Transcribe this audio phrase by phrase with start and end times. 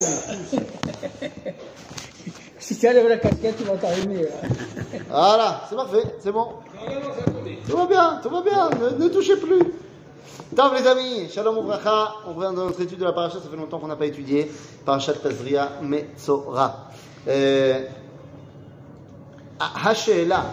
[2.60, 4.28] si tu enlèves la casquette, tu vas t'arriver.
[5.08, 6.50] Voilà, c'est parfait, c'est bon.
[7.68, 9.60] Tout va bien, tout va bien, ne, ne touchez plus.
[10.54, 13.56] Tov les amis, Shalom Ouvracha, on revient dans notre étude de la paracha, ça fait
[13.56, 14.48] longtemps qu'on n'a pas étudié.
[14.84, 16.90] Parachat Tazria Metzora.
[17.26, 17.84] Euh,
[19.58, 20.44] Hashela.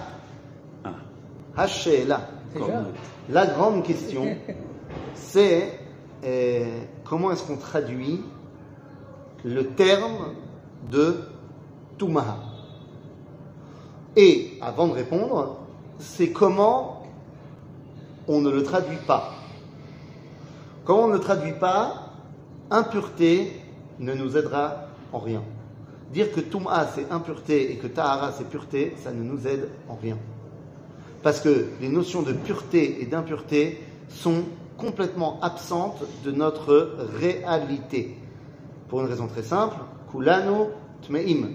[1.55, 2.21] Hashela.
[2.51, 2.83] Déjà
[3.29, 4.25] La grande question,
[5.13, 5.71] c'est
[6.23, 8.23] euh, comment est-ce qu'on traduit
[9.45, 10.33] le terme
[10.91, 11.17] de
[11.99, 12.37] Tumaha.
[14.17, 15.59] Et avant de répondre,
[15.99, 17.03] c'est comment
[18.27, 19.33] on ne le traduit pas.
[20.83, 22.11] Comment on ne le traduit pas,
[22.71, 23.61] impureté
[23.99, 25.43] ne nous aidera en rien.
[26.11, 29.95] Dire que Tum'a c'est impureté et que Tahara c'est pureté, ça ne nous aide en
[29.95, 30.17] rien.
[31.21, 34.43] Parce que les notions de pureté et d'impureté sont
[34.77, 38.17] complètement absentes de notre réalité.
[38.89, 39.75] Pour une raison très simple,
[40.11, 40.69] Kulano
[41.07, 41.47] Tmeim.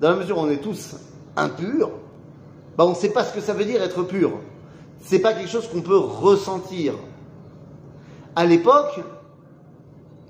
[0.00, 0.96] Dans la mesure où on est tous
[1.36, 1.90] impurs,
[2.76, 4.32] bah on ne sait pas ce que ça veut dire être pur.
[5.00, 6.94] C'est pas quelque chose qu'on peut ressentir.
[8.34, 9.00] À l'époque,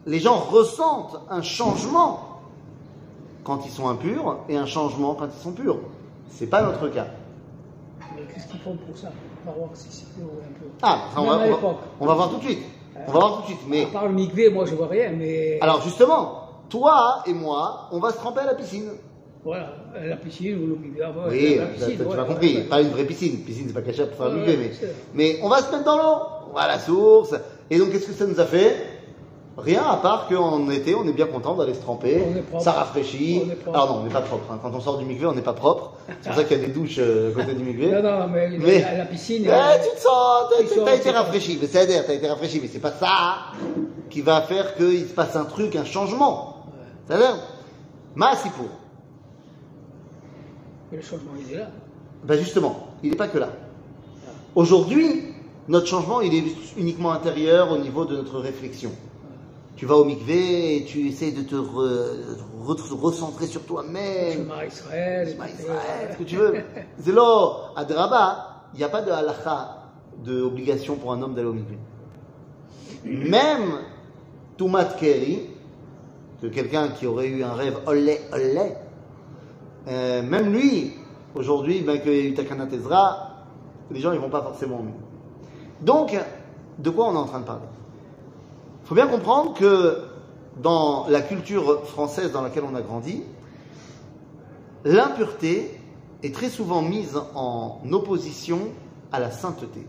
[0.07, 2.41] les gens ressentent un changement
[3.45, 5.79] quand ils sont impurs et un changement quand ils sont purs.
[6.31, 7.07] C'est pas notre cas.
[8.17, 9.09] Mais qu'est-ce qu'ils font pour ça?
[9.47, 10.67] On va voir si c'est pur ou peu.
[10.83, 12.63] Ah, ça, on, va, on va- on va voir tout de suite.
[12.95, 13.61] On va voir tout de suite.
[13.69, 15.59] Mais À part le mikvé, moi je vois rien, mais.
[15.61, 18.91] alors justement, toi et moi, on va se tremper à la piscine.
[19.45, 19.73] Voilà,
[20.05, 22.57] la piscine ou le ah, ouais, Oui, la tu piscine, tu ouais, m'as compris.
[22.59, 22.63] ouais.
[22.63, 23.39] Pas une vraie piscine.
[23.45, 25.85] Piscine, c'est pas caché pour faire Ouais, le ouais, mais, mais on va se mettre
[25.85, 26.23] dans l'eau.
[26.51, 27.35] On va à la source.
[27.69, 28.77] Et donc, qu'est-ce que ça nous a fait?
[29.59, 32.23] Rien à part qu'en été, on est bien content d'aller se tremper.
[32.27, 32.65] On est propre.
[32.65, 33.43] Ça rafraîchit.
[33.69, 34.51] Alors non, on n'est pas propre.
[34.51, 34.59] hein.
[34.63, 35.93] Quand on sort du mikvé, on n'est pas propre.
[36.23, 37.91] C'est pour ça qu'il y a des douches euh, à côté du mikvé.
[37.93, 39.45] Non, non, mais, Mais- la, la piscine.
[39.47, 40.63] Eh, tu te sens, t'as-
[40.95, 43.37] été c'est rafraîchi, mais c'est à t'as été rafraîchi, mais c'est pas ça
[44.09, 46.65] qui va faire qu'il se passe un truc, un changement.
[47.07, 47.37] C'est-à-dire,
[48.51, 48.69] pour.
[50.91, 51.67] mais le changement, il est là.
[52.25, 53.49] Ben justement, il n'est pas que là.
[54.55, 55.25] Aujourd'hui,
[55.69, 56.45] notre changement, il est
[56.79, 58.91] uniquement intérieur au niveau de notre réflexion.
[59.83, 64.49] Tu vas au mikvé et tu essaies de te re- re- recentrer sur toi-même.
[64.69, 65.27] Israël.
[65.29, 66.55] Israël, ce que tu veux.
[67.01, 67.23] Zélo,
[67.75, 69.89] à Draba, il n'y a pas de halakha,
[70.25, 71.79] d'obligation pour un homme d'aller au mikvé.
[73.05, 73.81] Même
[74.57, 75.49] Toumat Keri,
[76.41, 78.75] que quelqu'un qui aurait eu un rêve olé olé,
[79.89, 80.93] euh, même lui,
[81.35, 83.31] aujourd'hui, ben, qu'il y a eu Takana Tezra,
[83.91, 85.85] les gens ils vont pas forcément au.
[85.85, 86.17] Donc,
[86.79, 87.63] de quoi on est en train de parler?
[88.84, 90.04] Il faut bien comprendre que
[90.62, 93.24] dans la culture française dans laquelle on a grandi,
[94.86, 95.80] l'impureté
[96.24, 98.60] est très souvent mise en opposition
[99.12, 99.86] à la sainteté.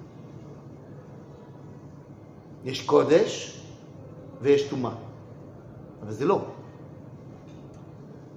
[2.65, 3.55] Yesh kodesh
[4.43, 4.93] veyesh tuma.
[6.03, 6.41] אבל זה לא.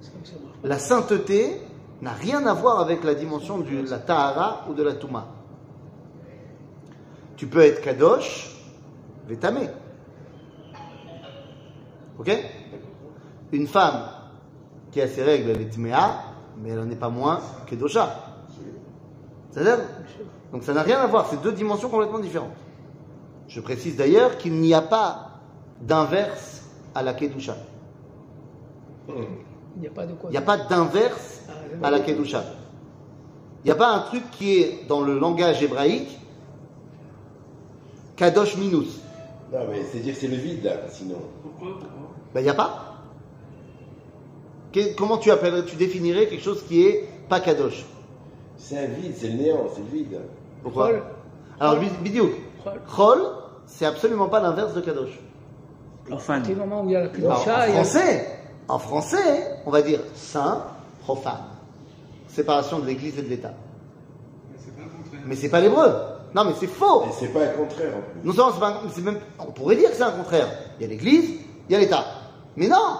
[0.01, 0.55] c'est comme ça marche.
[0.63, 1.61] La sainteté
[2.01, 5.27] n'a rien à voir avec la dimension de la tahara ou de la touma.
[7.35, 8.55] Tu peux être kadosh,
[9.27, 9.69] vétamé.
[12.18, 12.30] Ok?
[13.52, 14.08] Une femme
[14.90, 16.22] qui a ses règles, elle est tméa,
[16.58, 18.14] mais elle n'en est pas moins kedosha.
[19.50, 19.84] C'est-à-dire
[20.52, 22.56] Donc ça n'a rien à voir, c'est deux dimensions complètement différentes.
[23.48, 25.40] Je précise d'ailleurs qu'il n'y a pas
[25.80, 27.56] d'inverse à la kedusha.
[29.76, 30.30] Il n'y a pas de quoi.
[30.30, 31.42] Il n'y a pas d'inverse
[31.82, 32.42] à la Kedusha.
[33.62, 36.18] Il n'y a pas un truc qui est dans le langage hébraïque
[38.16, 39.00] Kadosh minus.
[39.52, 41.16] Non, mais c'est dire que c'est le vide là, sinon.
[42.34, 42.94] Ben, il n'y a pas.
[44.72, 47.84] Que- comment tu appellerais, tu définirais quelque chose qui est pas Kadosh?
[48.56, 50.18] C'est un vide, c'est le néant, c'est le vide.
[50.62, 50.88] Pourquoi?
[50.88, 51.02] Chol.
[51.60, 52.32] Alors, bid- bidiouk.
[52.94, 53.20] Chol.
[53.66, 55.18] C'est absolument pas l'inverse de Kadosh.
[56.08, 57.12] Partir du moment où il y a la Alors,
[57.42, 58.26] Kedusha, en a- français,
[58.68, 60.64] en français, on va dire saint,
[61.02, 61.42] profane.
[62.28, 63.54] Séparation de l'Église et de l'État.
[65.26, 65.90] Mais c'est pas l'hébreu.
[66.34, 67.04] Non, mais c'est faux.
[67.04, 68.26] Et c'est pas un contraire en plus.
[68.26, 70.48] Non seulement c'est pas, c'est même, on pourrait dire que c'est un contraire.
[70.78, 72.04] Il y a l'Église, il y a l'État.
[72.56, 72.98] Mais non.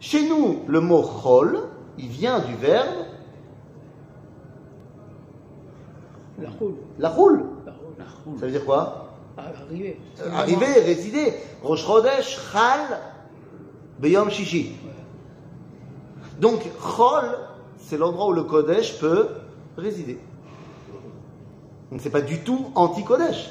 [0.00, 1.58] Chez nous, le mot chol,
[1.98, 2.86] il vient du verbe
[6.40, 6.74] la roule.
[6.98, 7.44] la roule.
[7.66, 7.72] La
[8.04, 8.38] roule.
[8.38, 9.08] Ça veut dire quoi?
[9.36, 10.00] Arriver.
[10.20, 11.34] Euh, Arriver, résider.
[11.62, 12.98] Rosh Chodesh, chal,
[13.98, 14.76] beyom shishi.
[16.40, 17.24] Donc, chol,
[17.78, 19.28] c'est l'endroit où le Kodesh peut
[19.76, 20.18] résider.
[21.90, 23.50] Donc, c'est pas du tout anti-Kodesh.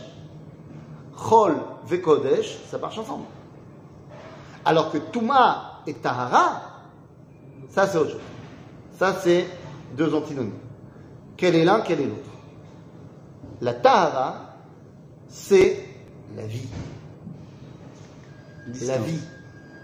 [1.16, 1.56] Chol
[1.88, 3.26] ve Kodesh, ça marche ensemble.
[4.64, 6.62] Alors que Touma et Tahara,
[7.70, 8.22] ça c'est autre chose.
[8.98, 9.48] Ça c'est
[9.96, 10.54] deux antinomies.
[11.36, 12.30] Quel est l'un, quel est l'autre?
[13.62, 14.58] La Tahara,
[15.28, 15.86] c'est
[16.36, 16.68] la vie.
[18.86, 19.22] La vie.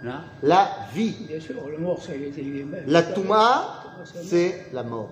[0.04, 0.22] Là?
[0.44, 1.16] La vie.
[1.28, 3.84] Bien sûr, le mort, ça, il est- La Touma,
[4.24, 5.10] c'est la mort.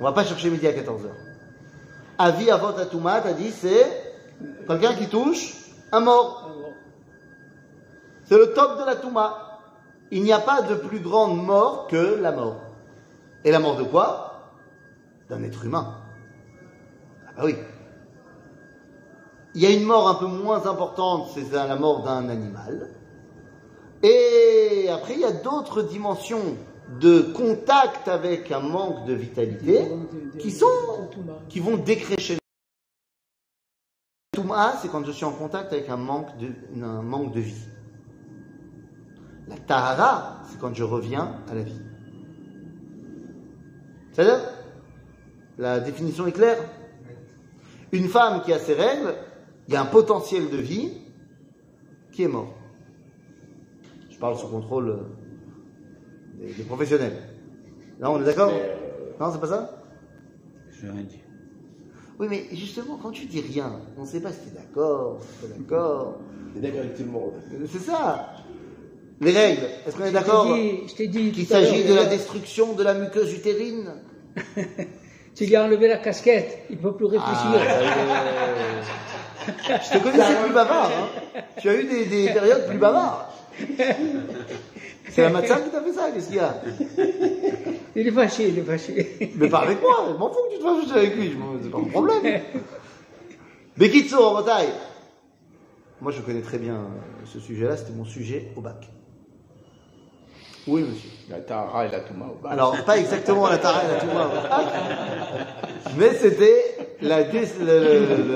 [0.00, 1.10] On va pas chercher midi à 14h.
[2.22, 4.14] Avis avant ta Touma, t'as dit, c'est
[4.68, 5.54] quelqu'un qui touche
[5.90, 6.50] un mort.
[8.24, 9.58] C'est le top de la Touma.
[10.10, 12.60] Il n'y a pas de plus grande mort que la mort.
[13.42, 14.50] Et la mort de quoi?
[15.30, 15.94] D'un être humain.
[17.26, 17.56] Ah bah oui.
[19.54, 22.90] Il y a une mort un peu moins importante, c'est la mort d'un animal.
[24.02, 26.58] Et après, il y a d'autres dimensions
[26.98, 29.86] de contact avec un manque de vitalité
[30.38, 30.66] qui sont,
[31.48, 32.38] qui vont décrécher.
[34.32, 36.48] Touma, c'est quand je suis en contact avec un manque de,
[36.82, 37.66] un manque de vie.
[39.48, 41.80] La tahara, c'est quand je reviens à la vie.
[44.12, 44.40] C'est-à-dire
[45.58, 46.58] La définition est claire
[47.92, 49.14] Une femme qui a ses règles,
[49.68, 50.92] il y a un potentiel de vie
[52.12, 52.54] qui est mort.
[54.10, 55.19] Je parle sous contrôle euh,
[56.40, 57.16] des, des professionnels.
[58.00, 58.74] Là, on est d'accord euh,
[59.20, 59.82] Non, c'est pas ça
[60.70, 61.20] Je n'ai rien dit.
[62.18, 65.18] Oui, mais justement, quand tu dis rien, on ne sait pas si tu es d'accord,
[65.22, 66.18] si tu es d'accord.
[66.54, 67.32] T'es d'accord avec tout le monde.
[67.70, 68.34] C'est ça.
[69.20, 71.32] Les règles, est-ce qu'on est d'accord Je t'ai dit- Je t'ai dit.
[71.32, 73.92] qu'il s'agit de la destruction de la muqueuse utérine
[75.34, 77.60] Tu lui as enlevé la casquette, il ne peut plus réfléchir.
[77.60, 77.60] Ah,
[79.82, 80.90] Je te connaissais plus bavard.
[80.90, 81.40] Hein.
[81.60, 83.26] Tu as eu des, des périodes plus bavardes.
[85.10, 86.54] C'est la matin qui t'a fait ça, qu'est-ce qu'il y a
[87.96, 89.32] Il est fâché, il est fâché.
[89.36, 91.36] Mais pas avec moi, je m'en fous que tu te fasses juste avec lui, je
[91.36, 92.42] m'en- c'est pas mon problème.
[93.76, 94.68] Bekitsu, en bataille?
[96.00, 98.88] Moi, je connais très bien euh, ce sujet-là, c'était mon sujet au bac.
[100.68, 101.10] Oui, monsieur.
[101.28, 102.50] La Tahara et la Touma au bas.
[102.50, 104.66] Alors, pas exactement la Tara et la Touma au bac,
[105.98, 107.20] mais c'était la,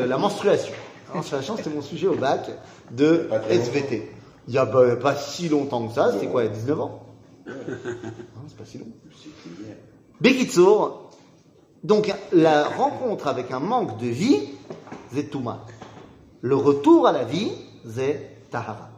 [0.07, 0.73] la menstruation.
[1.11, 2.51] La menstruation, c'était mon sujet au bac
[2.91, 4.11] de SVT.
[4.49, 6.81] Il y a bah, pas si longtemps que ça, c'était quoi, il y a 19
[6.81, 7.03] ans
[7.47, 7.55] Non,
[8.49, 8.87] c'est pas si long.
[10.21, 11.11] Bekitsour,
[11.83, 14.49] donc la rencontre avec un manque de vie,
[15.13, 15.61] c'est Touma.
[16.41, 17.53] Le retour à la vie,
[17.87, 18.91] c'est Tahara.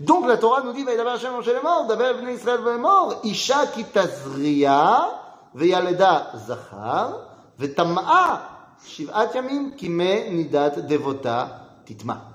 [0.00, 3.84] Donc la Torah nous dit, Vaïdaber Hashem Moshe lemor, Daber bnei Israël lemor, Isha ki
[3.84, 5.06] tazriya,
[5.54, 7.12] veyaleda zachar,
[7.58, 12.32] vetam'a, shiv'at yamim, ki me nidat devota titma.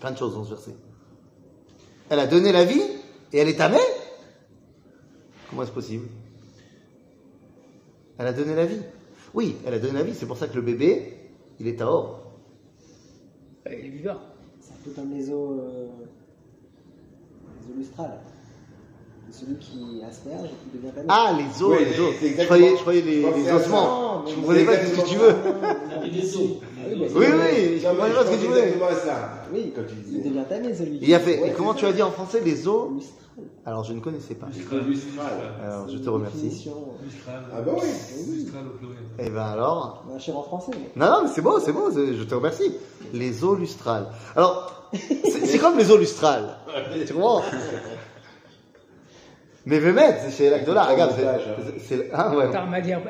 [0.00, 0.74] Plein de choses dans ce verset.
[2.08, 2.82] Elle a donné la vie
[3.32, 3.78] et elle est tamée
[5.48, 6.06] Comment est-ce possible?
[8.18, 8.80] Elle a donné la vie.
[9.34, 11.18] Oui, elle a donné la vie, c'est pour ça que le bébé,
[11.58, 12.32] il est à or.
[13.66, 14.18] Il est vivant.
[14.60, 15.88] C'est un peu comme les eaux, euh,
[17.60, 18.20] les eaux lustrales.
[19.32, 22.14] Celui qui asperge et qui devient pas Ah, les os, Ouais, les os.
[22.20, 24.24] Je croyais, je croyais les, les ossements.
[24.26, 25.34] Je comprenais pas ce que tu veux.
[26.10, 26.60] Des eaux.
[26.88, 28.74] Oui, mais Oui, oui, je comprenais pas ce que tu voulais.
[29.52, 30.28] Oui, Quand tu il disais.
[30.28, 32.66] devient tamé celui Il a fait, Ouais, et comment tu as dit en français les
[32.66, 33.16] os Lustral.
[33.64, 34.46] Alors, je ne connaissais pas.
[34.86, 35.28] Lustral.
[35.64, 36.36] Alors, je te remercie.
[36.42, 36.74] définition.
[37.26, 37.88] Ah bah oui.
[38.36, 38.98] Mistral au pluriel.
[39.18, 40.04] Eh ben alors.
[40.14, 40.72] Un cher en français.
[40.96, 42.74] Non, non, mais c'est beau, c'est beau, je te remercie.
[43.12, 44.08] Les eaux lustrales.
[44.36, 46.56] Alors, c'est c'est comme les eaux lustrales.
[47.06, 47.42] Tu comprends?
[49.70, 51.38] Mais Vémet, c'est chez Lac-Dola, regarde, c'est- hein.
[51.64, 51.78] c'est.
[51.80, 52.46] c'est- Hein, ouais.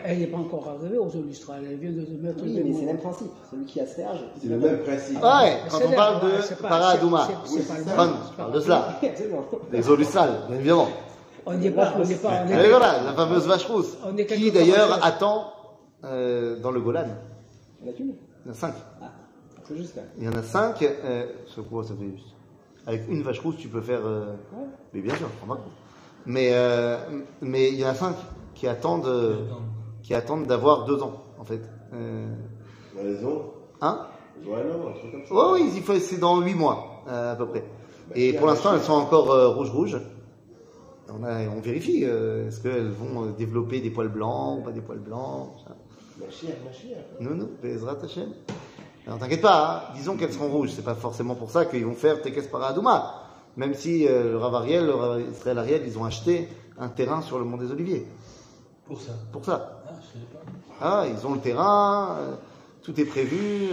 [0.05, 1.63] Elle- n'est pas encore arrivée aux eaux lustrales.
[1.69, 3.31] Elle vient de se mettre Oui, mais c'est le même principe.
[3.51, 4.19] Celui qui asperge.
[4.43, 5.17] C'est le même principe.
[5.17, 7.27] Ouais, quand C'est on parle de Paradouma.
[7.97, 8.89] pas- parle de cela.
[9.73, 10.89] Les eaux lustrales, bien évidemment.
[11.47, 13.97] On n'y est pas, on n'est pas, on Et est voilà, la fameuse vache rousse.
[14.05, 15.47] On Qui d'ailleurs attend
[16.05, 17.05] euh, dans le Golan.
[17.81, 18.13] Il y en a qu'une.
[18.45, 18.75] Il y en a cinq.
[19.03, 19.07] Ah,
[19.67, 20.11] c'est juste quand même.
[20.19, 20.83] Il y en a cinq.
[20.83, 22.35] Euh, ce quoi ça fait juste
[22.87, 24.01] Avec une vache rousse, tu peux faire.
[24.05, 24.35] euh.
[24.93, 25.61] Mais bien sûr, remarque.
[26.27, 26.97] Mais euh,
[27.41, 28.15] mais il y en a cinq
[28.55, 29.37] qui attendent euh,
[30.03, 31.63] qui attendent d'avoir deux ans en fait.
[31.95, 32.27] Euh,
[32.97, 33.55] Dans les eaux.
[33.81, 34.07] hein?
[34.47, 35.35] Ouais, non, un truc comme ça.
[35.35, 37.65] Ouais, oui, il faut c'est dans huit mois euh, à peu près.
[38.15, 40.01] Et Bah, pour l'instant, elles sont encore euh, rouge rouge.
[41.13, 42.05] On, a- on vérifie.
[42.05, 45.75] euh, Est-ce qu'elles vont développer des poils blancs ou pas des poils blancs ça.
[46.19, 46.99] Ma chère, ma chère.
[47.19, 48.29] Non, non, Bezrat Hashem.
[49.07, 51.95] Alors t'inquiète pas, hein, disons qu'elles seront rouges, c'est pas forcément pour ça qu'ils vont
[51.95, 53.20] faire Tekes Paradouma.
[53.57, 57.23] Même si euh, le Rav Ariel, le Rav Israël Ariel, ils ont acheté un terrain
[57.23, 58.07] sur le Mont des Oliviers.
[58.87, 59.13] Pour ça.
[59.33, 59.83] Pour ça.
[59.87, 60.41] Ah, je savais pas.
[60.81, 62.35] Ah, ils ont le terrain, euh,
[62.83, 63.71] tout est prévu.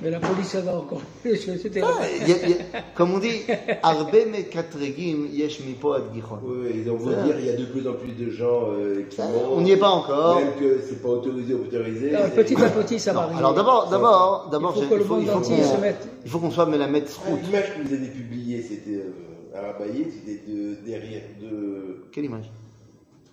[0.00, 1.36] Mais la police, ça va encore plus.
[1.60, 1.88] C'était Ah,
[2.22, 3.42] il y a- il y a- comme on dit,
[3.82, 6.38] Arbe me katregim yesh mipo ad Gichon.
[6.44, 7.22] Oui, donc vous Ça.
[7.24, 9.56] dire, il y a de plus en plus de gens euh, qui vont.
[9.56, 10.36] On n'y est pas encore.
[10.38, 12.10] Même que c'est pas autorisé ou autorisé.
[12.36, 13.38] Petit à petit, ça va arriver.
[13.40, 15.80] alors d'abord, d'abord, d'abord, Il faut j'ai- que le il faut, monde entier se qu'on
[15.80, 16.08] mette.
[16.24, 17.38] il faut qu'on soit Ah, Srout.
[17.44, 22.04] L'image que vous avez publiée, c'était euh, à Rabaillé, c'était de, derrière de.
[22.12, 22.50] Quelle image?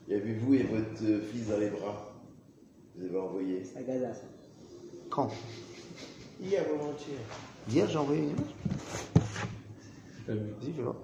[0.08, 2.12] Il y avait vous et votre euh, fils dans les bras.
[2.98, 3.62] Vous avez envoyé.
[3.78, 4.22] À Gaza, ça.
[5.12, 5.30] Quand?
[6.42, 7.20] Hier, avant-hier.
[7.70, 8.56] Hier, j'ai envoyé une image.
[10.28, 10.34] Vu.
[10.36, 10.96] Vas-y, fais voir.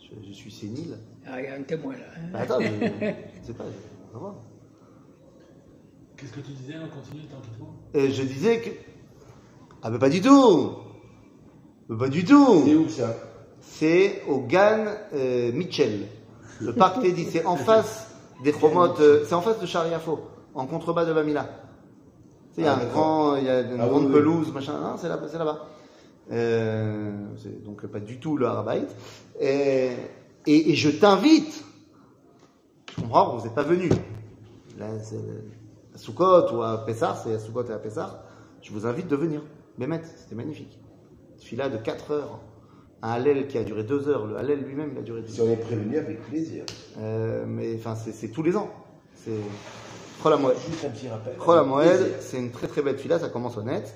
[0.00, 0.98] Je, je suis sénile.
[1.26, 2.04] Ah, il y a un témoin là.
[2.16, 2.28] hein.
[2.32, 4.34] Bah, attends, je, je sais pas, on va voir.
[6.16, 7.38] Qu'est-ce que tu disais On continue tant.
[7.98, 8.70] Et je disais que.
[9.82, 10.70] Ah, mais pas du tout
[11.88, 13.14] Mais Pas du tout C'est où ça?
[13.60, 16.06] C'est au Gan euh, Mitchell.
[16.60, 18.10] Le parc Teddy, c'est en face
[18.44, 20.20] des chromotes, euh, c'est en face de Chariafo,
[20.54, 21.48] en contrebas de Bamila.
[22.54, 22.92] Tu sais, Il y a Ah, un d'accord.
[22.92, 24.12] grand, il y a une Ah, grande oui, oui.
[24.14, 24.78] pelouse, machin.
[24.80, 25.66] Non, c'est là, c'est là-bas.
[26.32, 28.86] Euh, c'est donc pas du tout le Harabait.
[29.40, 29.90] Et,
[30.46, 31.64] et, et je t'invite.
[32.96, 33.88] Je comprends, vous n'êtes pas venu.
[34.78, 35.16] Là, c'est
[35.94, 38.20] à Soukot ou à Pessar, c'est à Soukot et à Pessar.
[38.62, 39.42] Je vous invite de venir.
[39.78, 40.78] Bémet, c'était magnifique.
[41.38, 42.40] Celui-là de 4 heures.
[43.02, 44.26] Un Hallel qui a duré 2 heures.
[44.26, 46.64] Le Hallel lui-même, il a duré 10 Si on est prévenu, avec plaisir.
[47.00, 48.70] euh, mais enfin, c'est c'est tous les ans.
[49.14, 49.32] C'est
[52.20, 53.94] C'est une très très belle fila, ça commence au net.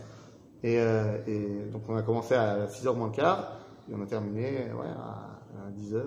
[0.63, 3.53] Et, euh, et donc on a commencé à 6h moins le quart,
[3.91, 4.43] et on a terminé
[4.75, 6.03] ouais, à, 10h.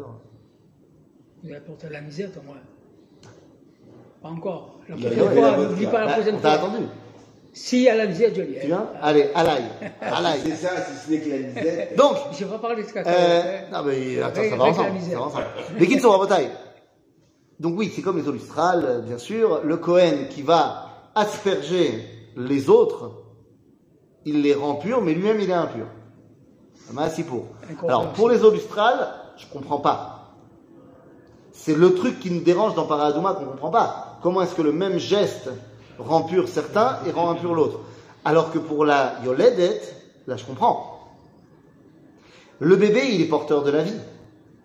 [1.44, 2.58] Vous avez apporté la misère, au moins.
[4.22, 4.80] Pas encore.
[4.88, 6.68] La Il prochaine il fois, il n'oublie pas la prochaine on t'a fois.
[6.70, 6.86] attendu.
[7.54, 8.42] S'il y a la misère, je.
[8.44, 9.64] Tu viens Allez, Alaï.
[10.02, 10.40] Ah, Alaï.
[10.44, 11.96] C'est ça, si ce n'est que la misette.
[11.98, 14.92] Donc, Je vais pas parler de ce Euh, non, mais attends, ça va ensemble.
[14.92, 15.14] misère.
[15.14, 15.46] Ça va ensemble.
[15.80, 16.50] Les kids sont en bataille.
[17.62, 19.62] Donc oui, c'est comme les eaux lustrales, bien sûr.
[19.64, 22.04] Le Cohen qui va asperger
[22.36, 23.12] les autres,
[24.26, 25.86] il les rend purs, mais lui-même il est impur.
[26.92, 27.46] Merci pour.
[27.88, 30.34] Alors pour les eaux lustrales, je comprends pas.
[31.52, 34.18] C'est le truc qui nous dérange dans Paradouma qu'on comprend pas.
[34.24, 35.52] Comment est-ce que le même geste
[36.00, 37.82] rend pur certains et rend impur l'autre?
[38.26, 39.82] Alors que pour la Yoledet,
[40.26, 41.12] là je comprends.
[42.58, 44.00] Le bébé, il est porteur de la vie.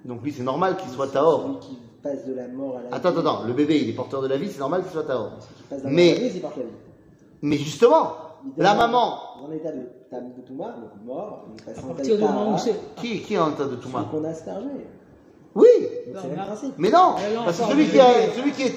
[0.07, 1.61] Donc oui, c'est normal qu'il soit Taor.
[2.07, 3.19] Celui qui passe de la mort à la Attends, vie.
[3.19, 3.45] attends, attends.
[3.47, 5.05] Le bébé, il est porteur de la vie, c'est normal qu'il soit.
[5.07, 6.71] Celui de la Mais- la vie, la vie.
[7.43, 8.13] Mais justement,
[8.57, 11.89] Il la maman, En état de tam de Touma, donc mort, il passe en
[12.59, 12.75] c'est.
[12.97, 14.67] qui, qui est en état de Celui Touma qu'on a aspergé.
[15.55, 16.75] Oui, Donc Non, c'est le mais- même principe.
[16.79, 18.77] mais non, parce que celui qui, a- celui qui est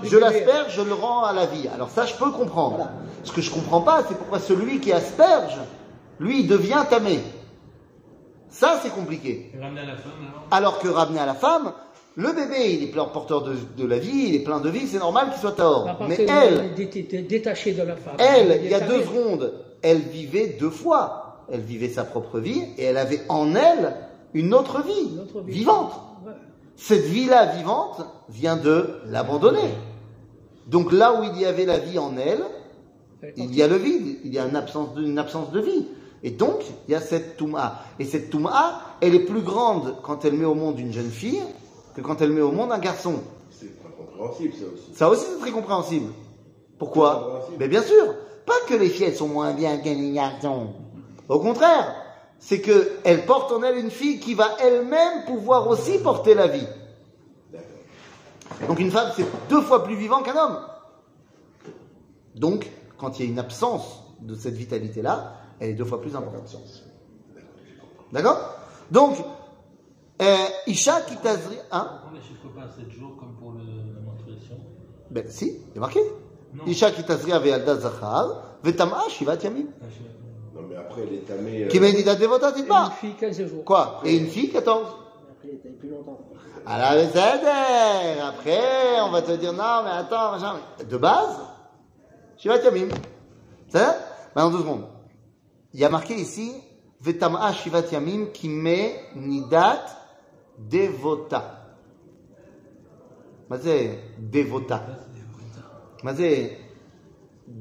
[0.00, 1.68] du je l'asperge, je le rends à la vie.
[1.68, 2.76] Alors ça, je peux comprendre.
[2.76, 2.92] Voilà.
[3.22, 5.56] Ce que je comprends pas, c'est pourquoi celui qui asperge,
[6.18, 7.20] lui, il devient tamé.
[8.48, 9.50] Ça, c'est compliqué.
[9.54, 10.42] Et ramener à la femme alors?
[10.50, 11.72] Alors que ramener à la femme,
[12.16, 14.86] le bébé, il est plein porteur de, de la vie, il est plein de vie,
[14.86, 15.88] c'est normal qu'il soit Taor.
[15.88, 18.16] À Mais elle, moment où il est dé- détaché de la femme.
[18.18, 19.52] Elle, il y a deux secondes,
[19.82, 21.20] elle vivait deux fois.
[21.52, 23.94] Elle vivait sa propre vie et elle avait en elle
[24.32, 25.52] une autre vie, Une autre vie.
[25.52, 25.92] vivante.
[26.24, 26.32] Ouais.
[26.74, 29.68] Cette vie-là vivante vient de l'abandonner.
[30.68, 32.42] Donc là où il y avait la vie en elle,
[33.36, 35.86] il y a le vide, il y a une absence de, une absence de vie.
[36.22, 37.80] Et donc, il y a cette Touma.
[37.98, 41.42] Et cette Touma, elle est plus grande quand elle met au monde une jeune fille
[41.94, 43.22] que quand elle met au monde un garçon.
[43.50, 44.94] C'est compréhensible, ça aussi.
[44.94, 46.12] Ça aussi, c'est très compréhensible.
[46.78, 47.48] Pourquoi.
[47.58, 48.14] Mais bien sûr,
[48.46, 50.74] pas que les filles elles sont moins bien que les garçons.
[51.28, 51.94] Au contraire,
[52.38, 56.48] c'est que elle porte en elle une fille qui va elle-même pouvoir aussi porter la
[56.48, 56.66] vie.
[58.68, 60.58] Donc une femme, c'est deux fois plus vivant qu'un homme.
[62.34, 66.16] Donc, quand il y a une absence de cette vitalité-là, elle est deux fois plus
[66.16, 66.56] importante.
[68.12, 68.38] D'accord?
[68.90, 69.16] Donc,
[70.66, 71.56] Isha qui tazri...
[71.70, 74.56] Hein Pourquoi on ne chiffre pas à 7 jours comme pour la menstruation
[75.10, 76.00] Ben si, il est marqué.
[76.54, 76.64] Non.
[76.66, 79.66] Isha qui tazri ve'alda zachar, ve'tam'a shivat yamim.
[79.82, 79.86] Ah.
[80.54, 81.64] Non, mais après, elle est tamée.
[81.64, 82.90] euh, Qui m'a dit devota, dites Une pas.
[83.00, 83.64] fille, 15 jours.
[83.64, 84.86] Quoi Et une fille, 14.
[85.32, 86.18] Après, il taille plus longtemps.
[86.64, 88.20] Alors, Besséder.
[88.22, 90.54] Après, on va te dire, non, mais attends, machin.
[90.88, 91.40] De base,
[92.38, 92.88] Shivat Yamim.
[93.68, 93.96] C'est ça
[94.36, 94.84] Maintenant, deux secondes.
[95.72, 96.52] Il y a marqué ici,
[97.00, 99.84] Vetam'a Shivat Yamim qui met Nidat
[100.69, 101.39] Devota.
[103.49, 103.95] מה זה
[104.31, 104.77] devota?
[106.03, 106.49] מה זה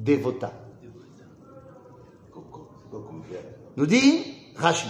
[0.05, 0.49] devota?
[2.33, 4.25] C'est quoi comme verbe nous dit
[4.57, 4.88] Rashi,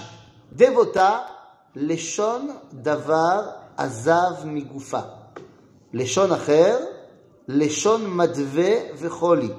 [0.50, 1.26] Devota,
[1.76, 5.32] Leshon Davar Azav Migufa.
[5.92, 6.78] Leshon Acher,
[7.48, 9.52] Leshon Madve Vecholi.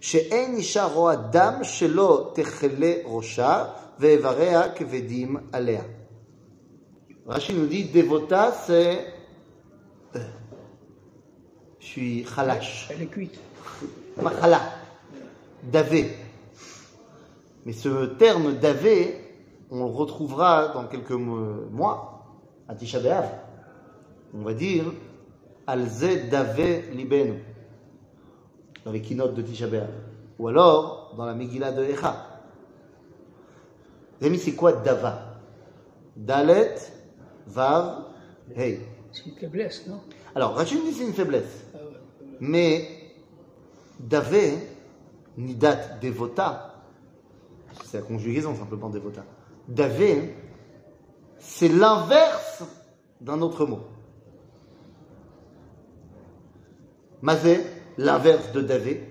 [0.00, 3.64] שאין אישה רואה דם שלא תכלה ראשה
[3.98, 5.82] ואיבריה כבדים עליה.
[7.27, 9.11] Rashi nous dit Devota, c'est.
[11.79, 12.87] Je suis halash.
[12.91, 13.39] Elle est cuite.
[14.21, 14.61] Machala.
[15.63, 16.15] Davé.
[17.65, 19.17] Mais ce terme d'avé,
[19.71, 22.25] on le retrouvera dans quelques mois
[22.67, 23.27] à Tisha B'Av.
[24.35, 24.83] On va dire
[25.65, 27.43] Alze dave libenu
[28.83, 29.89] dans les keynotes de Tisha B'Av.
[30.37, 32.27] Ou alors dans la Megillah de Echa.
[34.21, 35.39] Les c'est quoi dava?
[36.15, 36.75] Dalet
[37.47, 38.05] Vav,
[38.55, 38.79] Hey.
[39.11, 40.01] C'est une faiblesse, non?
[40.35, 41.63] Alors, Rachid dit c'est une faiblesse.
[41.73, 42.27] Ah ouais.
[42.39, 42.87] Mais
[43.99, 44.53] Davé,
[45.37, 46.83] Nidat Devota,
[47.85, 49.23] c'est la conjugaison simplement dévota.
[49.67, 50.35] Davé,
[51.39, 52.63] c'est l'inverse
[53.21, 53.81] d'un autre mot.
[57.21, 57.61] Mazé,
[57.97, 59.09] l'inverse de Davé.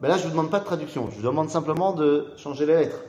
[0.00, 2.66] Ben là, je ne vous demande pas de traduction, je vous demande simplement de changer
[2.66, 3.02] les lettres.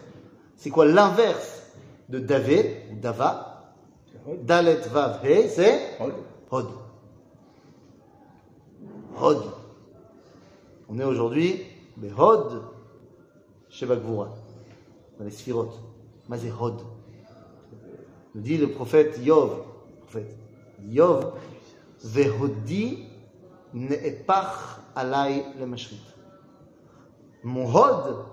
[0.56, 1.64] C'est quoi l'inverse
[2.08, 3.57] de Davé, Dava
[4.28, 5.98] Dalet Vav He, c'est
[6.52, 6.66] Hod.
[9.20, 9.44] Hod.
[10.90, 11.64] On est aujourd'hui,
[12.18, 12.62] Hod,
[13.72, 14.30] Gvura,
[15.18, 15.72] dans les Sphirot.
[16.28, 16.82] Mazé Hod.
[18.36, 19.64] Nous dit le prophète Yov,
[20.02, 20.38] prophète
[20.86, 21.34] Yov,
[22.04, 23.06] Vehodi
[23.74, 26.02] ne'epach alay le mashrit.
[27.44, 28.26] Mon Hod,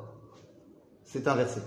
[1.05, 1.61] c'est inversé.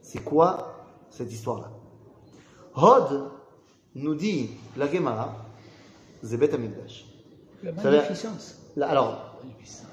[0.00, 1.77] C'est quoi cette histoire-là?
[2.80, 3.30] Hod,
[3.94, 5.34] nous dit la Gemara,
[6.22, 7.04] Zebet Amigdash.
[7.62, 8.56] La magnificence.
[8.80, 9.34] Alors,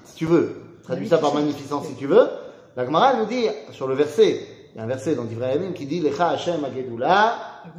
[0.04, 2.28] si tu veux, traduis ça par magnificence si tu veux.
[2.76, 5.86] La Gemara nous dit, sur le verset, il y a un verset dans Divrayamim qui
[5.86, 7.34] dit Lecha Hashem Agedula,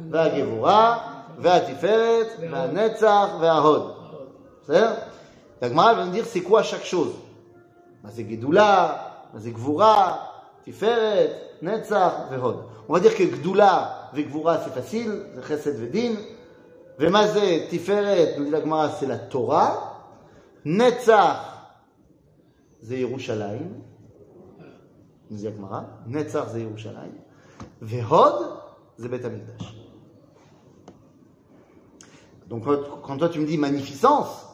[0.09, 1.01] Vagevura,
[1.37, 3.93] Vatiferet, Vanetzach, Vahod.
[4.65, 4.97] C'est-à-dire,
[5.61, 7.13] la Gemara va nous dire c'est quoi chaque chose?
[8.03, 10.33] Bah, c'est bah, c'est Gvura,
[10.65, 12.65] Tiferet, Netzach vehod.
[12.87, 16.15] On va dire que Gdoula vegvura c'est facile, Chesed vedin.
[16.97, 19.93] Vemazé, Tiferet, nous dit la Gemara, c'est la Torah.
[20.65, 21.37] Netzach,
[22.81, 23.17] c'est Nous
[25.29, 26.65] dit la Gemara, Netzach c'est
[27.81, 28.33] Vehod,
[28.97, 29.75] c'est Bet Amigdash.
[32.47, 32.63] Donc
[33.03, 34.47] quand toi tu me dis magnificence,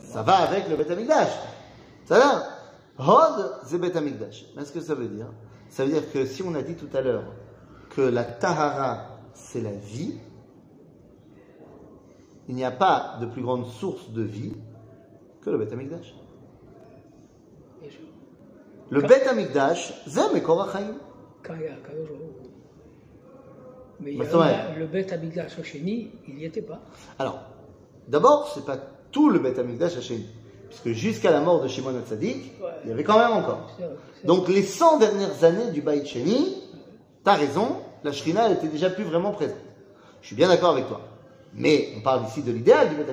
[0.00, 1.30] ça va avec le Bet Amigdash.
[2.04, 2.42] Ça va
[2.98, 4.46] Hod, c'est Bet Amigdash.
[4.56, 5.28] Mais ce que ça veut dire
[5.72, 7.24] ça veut dire que si on a dit tout à l'heure
[7.88, 10.18] que la Tahara, c'est la vie,
[12.46, 14.52] il n'y a pas de plus grande source de vie
[15.40, 16.14] que le Beth Amikdash.
[18.90, 20.94] Le Beth Amikdash, c'est Mekor HaChaim.
[24.00, 26.82] Mais il y a le Beth Abigdash au Chéni, il n'y était pas.
[27.18, 27.40] Alors,
[28.08, 28.76] d'abord, c'est pas
[29.10, 30.20] tout le Beth Amikdash Hachem.
[30.72, 32.70] Puisque jusqu'à la mort de Shimon HaTzadik, Ouais.
[32.84, 33.70] il y avait quand même encore.
[34.24, 36.56] Donc les 100 dernières années du Baït Sheni,
[37.24, 39.56] t'as raison, la Shrina elle était déjà plus vraiment présente.
[40.22, 41.00] Je suis bien d'accord avec toi.
[41.54, 43.06] Mais on parle ici de l'idéal du Beth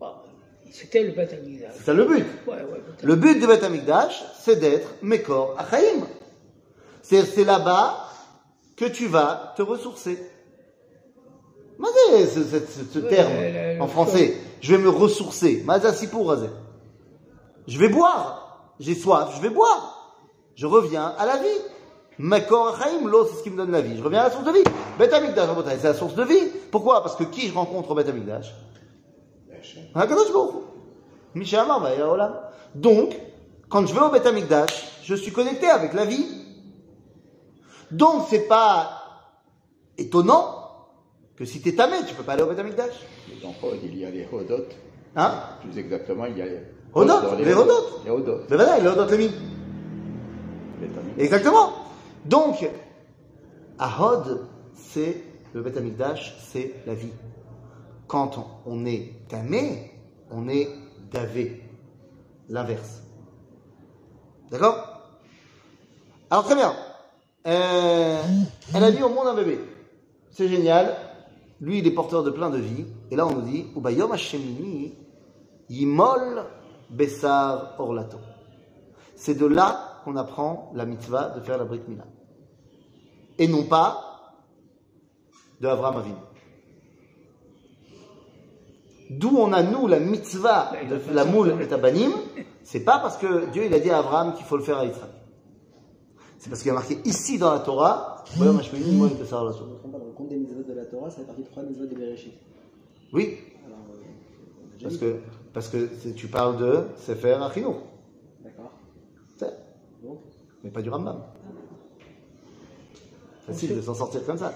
[0.00, 0.24] pas-
[0.70, 1.36] C'était le Beth.
[1.76, 2.24] C'est ça le but.
[2.46, 3.64] Ouais, ouais, Beth Le but du Beth
[4.40, 6.06] c'est d'être Mekor Achaim.
[7.02, 8.08] C'est c'est là-bas
[8.76, 10.18] que tu vas te ressourcer.
[11.78, 14.36] Mazé, ce, ce- ce- ce Ouais, terme le- le- en français.
[14.60, 15.62] Je vais me ressourcer.
[15.66, 16.48] Mazé Sipur Razé.
[17.66, 18.72] Je vais boire.
[18.80, 20.16] J'ai soif, je vais boire.
[20.54, 21.60] Je reviens à la vie.
[22.18, 23.96] Mekor Achaim, l'eau, c'est ce qui me donne la vie.
[23.96, 24.62] Je reviens à la source de vie.
[24.98, 25.48] Beth Amikdash,
[25.80, 26.48] c'est la source de vie.
[26.70, 27.02] Pourquoi?
[27.02, 28.54] Parce que qui je rencontre au Beth Amikdash
[29.94, 30.54] Hakadosh Baruch.
[31.34, 31.82] Misha Amar.
[32.74, 33.16] Donc,
[33.68, 36.24] quand je vais au Beth Amikdash, je suis connecté avec la vie.
[37.90, 39.00] Donc, c'est pas
[39.98, 40.63] étonnant
[41.36, 42.94] que si t'es tamé, tu peux pas aller au Beth Amikdash.
[43.32, 44.64] Et dans Hod, il y a les Hodot.
[45.16, 46.60] Hein Plus exactement, il y a les
[46.92, 47.72] Hodot, les Hodot.
[48.04, 48.40] Les Hodot.
[48.50, 49.30] Mais voilà, il est dans Lémi.
[51.16, 51.24] Les.
[51.24, 51.72] Exactement.
[52.24, 52.68] Donc,
[53.78, 57.12] Ahod, c'est le Beth Amikdash, c'est la vie.
[58.06, 59.90] Quand on- est tamé,
[60.30, 60.68] on est
[61.10, 61.62] davé.
[62.48, 63.02] L'inverse.
[64.50, 65.00] D'accord?
[66.30, 66.74] Alors très bien.
[67.46, 68.22] Euh,
[68.74, 69.58] elle a mis au monde un bébé.
[70.30, 70.94] C'est génial.
[71.60, 72.84] Lui, il est porteur de plein de vie.
[73.10, 74.94] Et là, on nous dit, Ubayom Hashemini,
[75.68, 76.44] Yimol
[76.90, 78.18] Bessar Orlato.
[79.16, 82.04] C'est de là qu'on apprend la mitzvah de faire la Brit Mila.
[83.38, 84.14] Et non pas
[85.60, 86.16] de Avram Avinu.
[89.10, 92.12] D'où on a, nous, la mitzvah de la moule et tabanim,
[92.62, 94.86] c'est pas parce que Dieu il a dit à Abraham qu'il faut le faire à
[94.86, 95.10] Israël.
[96.38, 98.24] C'est parce qu'il a marqué ici dans la Torah,
[100.94, 102.34] Torah, ça fait partie de trois mitzvot de Bereshit.
[103.12, 105.16] Oui, Alors, euh, parce que,
[105.52, 107.76] parce que tu parles de Sefer Achinour.
[108.44, 108.70] D'accord.
[109.36, 109.56] C'est-
[110.04, 110.20] Donc,
[110.62, 111.22] mais pas du Rambam.
[113.46, 114.52] Facile de s'en sortir comme ça.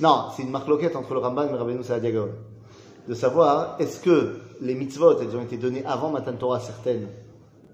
[0.00, 2.30] Non, c'est une marque loquette entre le Rambam et le Rabbeinu Saadia Gaon.
[3.08, 7.08] De savoir, est-ce que les mitzvot, elles ont été données avant Matan Torah certaines,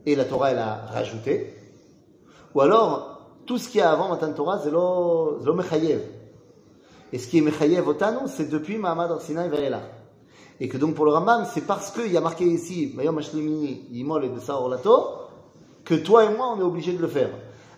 [0.06, 1.54] et la Torah, elle a rajouté,
[2.54, 6.00] ou alors, tout ce qu'il y a avant Matan Torah, c'est lo mechayev.
[7.12, 9.80] Et ce qui est mechayev otanu, c'est depuis Mahamad Arsinaï vers
[10.60, 13.86] Et que donc pour le Rambam, c'est parce qu'il y a marqué ici, Mayom Hashlimini,
[13.90, 15.04] Yimol et Bessar Orlato,
[15.84, 17.30] que toi et moi, on est obligé de le faire.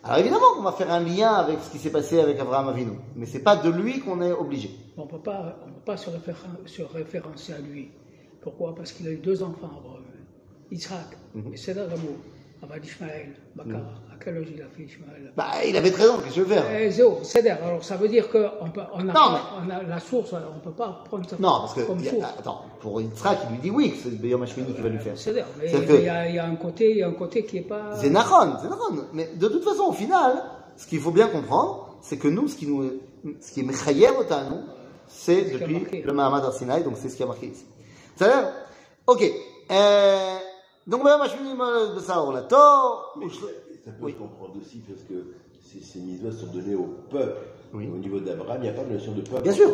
[0.03, 2.93] Alors évidemment qu'on va faire un lien avec ce qui s'est passé avec Abraham Avinu,
[3.17, 4.71] mais c'est pas de lui qu'on est obligé.
[4.97, 7.91] On ne peut pas, on peut pas se, référen- se référencer à lui.
[8.41, 8.75] Pourquoi?
[8.75, 10.05] Parce qu'il a eu deux enfants, Abraham.
[10.71, 11.53] Yitzhak, Mhm.
[11.53, 12.17] et Seder Ramo,
[12.63, 13.81] Abad Ishmael, Bakar,
[14.23, 16.55] quel âge il a fait Ishmael Bah, il avait 13 ans, qu'est-ce que je veux
[16.55, 19.71] faire Eh, Zéro, c'est-à-dire, alors ça veut dire qu'on peut, on a, Non, pas- on
[19.71, 22.09] a la source, on ne peut pas prendre ça Non, parce que, comme il y
[22.09, 22.27] a- source.
[22.39, 25.17] attends, pour Yitzhak, il lui dit oui, que c'est Beyom Hashmini qui va lui faire.
[25.17, 27.13] C'est-à-dire, mais C'est il que- y, a, il y a un côté, y a un
[27.13, 27.97] côté qui est pas.
[28.01, 29.05] C'est Nahon, c'est Nahon.
[29.13, 30.43] Mais de toute façon, au final,
[30.77, 32.91] ce qu'il faut bien comprendre, c'est que nous, ce qui nous,
[33.41, 34.57] ce qui est Mechayer Otanu,
[35.07, 37.65] c'est depuis le Mahamad Arsinaï, donc c'est ce qui a marqué ici.
[38.17, 38.49] C'est-à-dire,
[39.07, 39.25] ok,
[39.71, 40.37] euh,
[40.87, 43.27] donc Bessar, la Torah, Mais
[43.88, 44.14] ça peut Oui.
[44.14, 45.18] se comprendre aussi parce que
[45.68, 47.42] ces, ces mitzvot sont données au peuple.
[47.74, 47.90] Oui.
[47.94, 49.42] Au niveau d'Abraham, il n'y a pas de notion de peuple.
[49.44, 49.70] Bien sûr,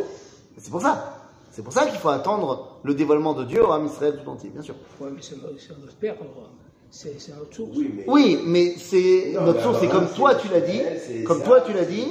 [0.57, 0.93] c'est pour ça.
[1.51, 4.61] C'est pour ça qu'il faut attendre le dévoilement de Dieu à Israël tout entier, bien
[4.61, 4.75] sûr.
[5.01, 6.49] Ouais, mais c'est c'est notre père, alors,
[6.91, 7.71] c'est c'est notre source.
[7.75, 8.03] Oui, mais.
[8.07, 10.77] Oui, mais c'est Non, notre mais source, c'est Abraham, comme toi c'est- tu l'as dit,
[10.77, 11.45] Israël, c'est comme ça.
[11.45, 12.05] toi tu l'as dit,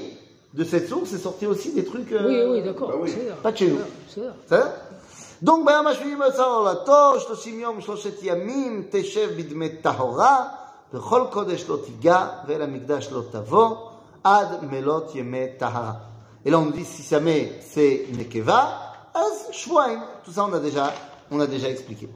[0.54, 2.10] de cette source c'est sorti aussi des trucs.
[2.12, 2.88] euh, Oui, oui, d'accord.
[2.88, 3.10] bah oui.
[3.14, 3.78] c'est là, Pas de chez nous.
[4.08, 4.68] c'est là, בסדר?
[5.44, 10.48] donc ביום השביעי מצא עולתו, שלושים יום שלושת ימים תשב בדמי טהרה,
[10.92, 13.76] וכל קודש לא תיגע, ואל המקדש לא תבוא,
[14.24, 15.92] עד מלות ימי טהרה.
[16.44, 18.68] Et là on nous dit si jamais c'est nekeva,
[19.14, 20.00] אז שבועיים.
[20.24, 20.92] Tout ça on a déjà,
[21.30, 22.08] on a déjà expliqué.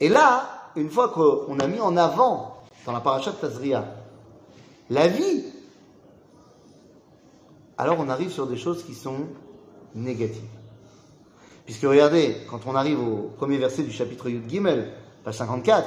[0.00, 3.84] Et là, une fois qu'on a mis en avant dans la paracha de Tazria
[4.88, 5.44] la vie,
[7.78, 9.26] alors on arrive sur des choses qui sont
[9.94, 10.42] négatives.
[11.64, 15.86] Puisque regardez, quand on arrive au premier verset du chapitre Yud Gimel, page 54,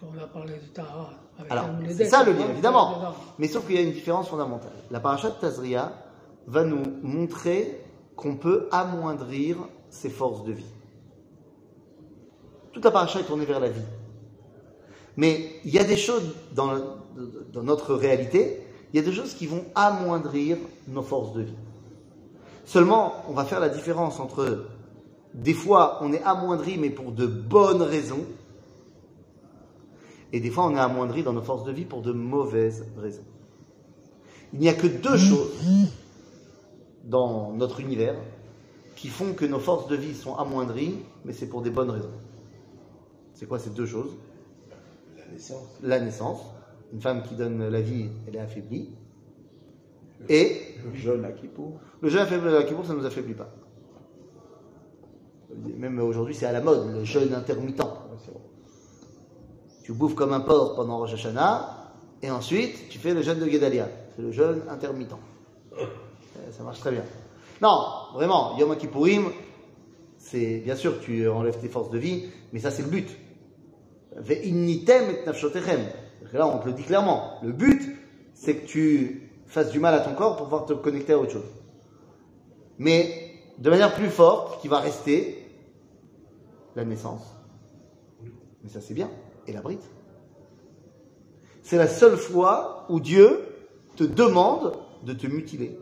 [0.00, 1.10] Puisqu'on a parlé de Tahara.
[1.38, 3.14] avec Alors, c'est ça le on lien, évidemment.
[3.38, 4.72] Mais sauf qu'il y a une différence fondamentale.
[4.90, 5.92] La paracha de Tazria
[6.46, 7.84] va nous montrer
[8.16, 9.56] qu'on peut amoindrir
[9.90, 10.72] ses forces de vie.
[12.72, 13.82] Toute la paracha est tournée vers la vie.
[15.16, 16.72] Mais il y a des choses dans,
[17.52, 20.56] dans notre réalité, il y a des choses qui vont amoindrir
[20.88, 21.56] nos forces de vie.
[22.64, 24.66] Seulement, on va faire la différence entre
[25.34, 28.24] des fois on est amoindri mais pour de bonnes raisons,
[30.32, 33.24] et des fois on est amoindri dans nos forces de vie pour de mauvaises raisons.
[34.52, 35.52] Il n'y a que deux choses
[37.04, 38.16] dans notre univers
[38.96, 42.10] qui font que nos forces de vie sont amoindries, mais c'est pour des bonnes raisons.
[43.34, 44.16] C'est quoi ces deux choses?
[45.16, 45.78] La naissance.
[45.82, 46.40] La naissance,
[46.92, 48.90] une femme qui donne la vie, elle est affaiblie,
[50.28, 51.80] et Le jeûne à Kippour.
[52.00, 53.48] le jeûne la Kippour, ça ne nous affaiblit pas.
[55.78, 57.80] Même aujourd'hui, c'est à la mode, le jeûne intermittent.
[57.80, 58.40] Ouais.
[59.90, 63.48] Tu bouffes comme un porc pendant Rosh Hashanah, et ensuite tu fais le jeûne de
[63.48, 63.88] Gedalia.
[64.14, 65.16] C'est le jeûne intermittent.
[65.72, 65.84] Euh,
[66.52, 67.02] Ça marche très bien.
[67.60, 69.32] Non, vraiment, Yom Kippourim,
[70.16, 73.08] c'est bien sûr tu enlèves tes forces de vie, mais ça c'est le but.
[74.14, 75.80] Ve'innitem et nafshotechem.
[76.34, 77.40] Là, on te le dit clairement.
[77.42, 77.82] Le but,
[78.32, 81.32] c'est que tu fasses du mal à ton corps pour pouvoir te connecter à autre
[81.32, 81.50] chose.
[82.78, 85.50] Mais de manière plus forte, qui va rester
[86.76, 87.26] la naissance.
[88.62, 89.10] Mais ça c'est bien.
[89.50, 89.62] Et la.
[91.62, 93.40] C'est la seule fois où Dieu
[93.96, 95.76] te demande de te mutiler.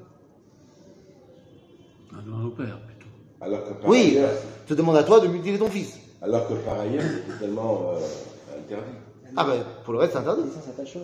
[2.19, 3.09] Un demande au père, plutôt.
[3.43, 4.31] Alors que par Oui, ailleurs,
[4.67, 5.99] te demande à toi de mutiler ton fils.
[6.23, 7.99] alors que par ailleurs, c'est totalement euh,
[8.59, 8.91] interdit.
[9.37, 10.43] Ah ben, pour le reste, c'est La interdit.
[10.49, 11.03] naissance, t'as pas le choix.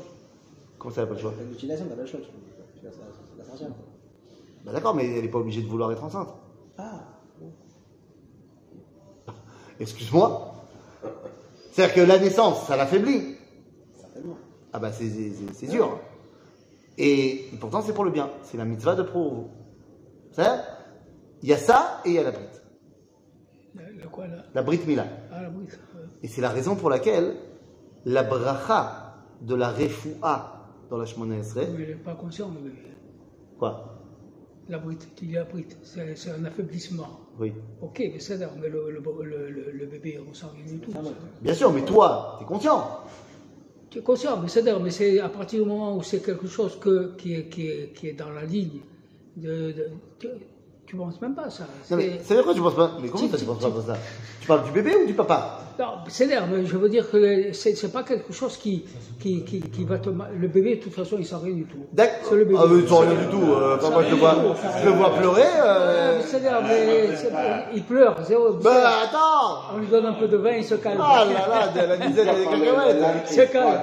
[0.79, 2.21] Comment ça, n'a pas le choix L'utilisation, t'as pas le choix.
[2.81, 2.99] Tu vas ça-
[3.39, 3.69] ça sortir.
[4.65, 6.35] Bah d'accord, mais elle n'est pas obligée de vouloir être enceinte.
[6.79, 7.03] Ah.
[9.79, 10.54] Excuse-moi.
[11.75, 13.35] C'est-à-dire que la naissance, ça l'affaiblit.
[14.73, 15.11] Ah bah c'est,
[15.55, 15.99] c'est, sûr.
[16.97, 18.31] Et pourtant, c'est pour le bien.
[18.45, 19.51] C'est la mitzvah de pro.
[20.31, 20.47] C'est
[21.43, 22.63] Il y a ça et il y a la brite.
[23.75, 25.05] Le, quoi là La brite mila.
[25.33, 25.81] Ah, la brite.
[26.23, 27.35] Et c'est la raison pour laquelle
[28.05, 32.71] la bracha de la refoua dans la Shemona Esrei, Mais n'est pas conscient, bébé.
[33.59, 33.99] quoi?
[34.69, 37.24] La brite, tu dis la brite, c'est c'est un affaiblissement.
[37.39, 37.53] Oui.
[37.83, 40.79] Ok, mais c'est d'accord, mais le, le, le, le- le bébé, on sent rien du
[40.79, 40.93] tout.
[41.41, 42.89] Bien sûr, mais toi, tu es conscient.
[43.91, 46.47] Tu es conscient, mais c'est d'accord, mais c'est à partir du moment où c'est quelque
[46.47, 48.81] chose que, qui, est, qui, est, qui est dans la ligne,
[49.37, 49.75] de,
[50.95, 51.65] tu penses même pas à ça.
[51.91, 53.95] Non, mais C'est- dire quoi tu penses pas Mais comment ça tu penses pas à
[53.95, 54.01] ça?
[54.41, 55.59] Tu parles du bébé ou du papa?
[55.79, 58.85] Non, c'est l'air, mais je veux dire que c'est c'est pas quelque chose qui,
[59.19, 60.09] qui, qui, qui va te.
[60.09, 61.79] Le bébé, de toute façon, il sent rien du tout.
[61.93, 62.29] D'accord.
[62.29, 62.59] C'est le bébé.
[62.63, 63.43] Ah, mais tu sens rien du tout.
[63.43, 64.37] Euh, enfin, moi, je te vois,
[64.81, 65.43] je le vois pleurer.
[65.65, 66.21] Euh...
[66.25, 67.09] c'est l'air, mais
[67.75, 68.15] il pleure.
[68.63, 68.71] Bah,
[69.03, 71.01] attends On lui donne un peu de vin, il se calme.
[71.03, 73.81] Ah là là, de la misère des cacahuètes calme.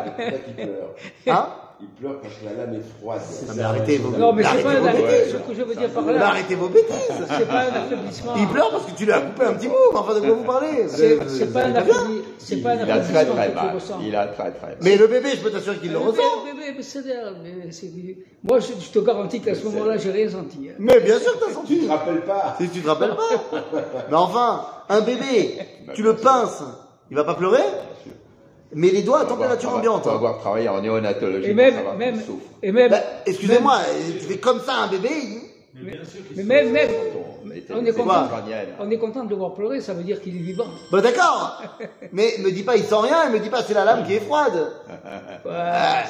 [0.58, 1.38] Il pleure.
[1.38, 1.48] Hein?
[1.82, 3.22] Il pleure parce que la lame est froide.
[3.48, 5.32] Non, mais arrêtez vos Non, mais c'est pas un bêtises.
[5.34, 6.28] ce que je veux dire par Mais là.
[6.28, 6.94] arrêtez vos bêtises
[7.38, 8.34] C'est pas un affaiblissement.
[8.38, 10.30] Il pleure parce que tu lui as coupé un petit bout, mais enfin, de quoi
[10.34, 13.36] vous parlez C'est pas un allez bien affaibli- c'est pas un Il a très affaiblissement
[13.36, 13.76] très que tu mal.
[13.76, 14.00] ressens.
[14.04, 14.78] Il a très très mal.
[14.82, 16.22] Mais le bébé, je peux t'assurer qu'il le ressent.
[16.46, 17.92] bébé, mais c'est
[18.44, 20.70] Moi, je, te garantis qu'à ce moment-là, j'ai rien senti.
[20.70, 20.74] hein.
[20.80, 21.80] Mais bien sûr que t'as Tu senti.
[21.86, 23.60] te rappelles pas Si tu te rappelles pas.
[24.10, 25.58] Mais enfin, un bébé,
[25.94, 26.64] tu le pinces,
[27.10, 27.64] il va pas pleurer
[28.74, 30.04] Mais les doigts à température ambiante.
[30.06, 30.18] On va hein.
[30.18, 31.50] avoir travaillé en néonatologie.
[31.50, 32.46] Et même, savoir même, qu'il souffre.
[32.64, 33.80] et même, Bah, Excusez-moi,
[34.20, 35.42] tu fais comme ça un bébé, il-
[35.84, 36.90] Mais bien sûr mais même, même,
[37.74, 38.30] On est content,
[38.80, 40.68] on est content de le voir pleurer, ça veut dire qu'il est vivant.
[40.92, 41.62] Bah d'accord
[42.12, 44.14] Mais me dis pas il sent rien, et me dis pas c'est la lame qui
[44.16, 44.72] est froide.
[45.46, 45.52] Ouais,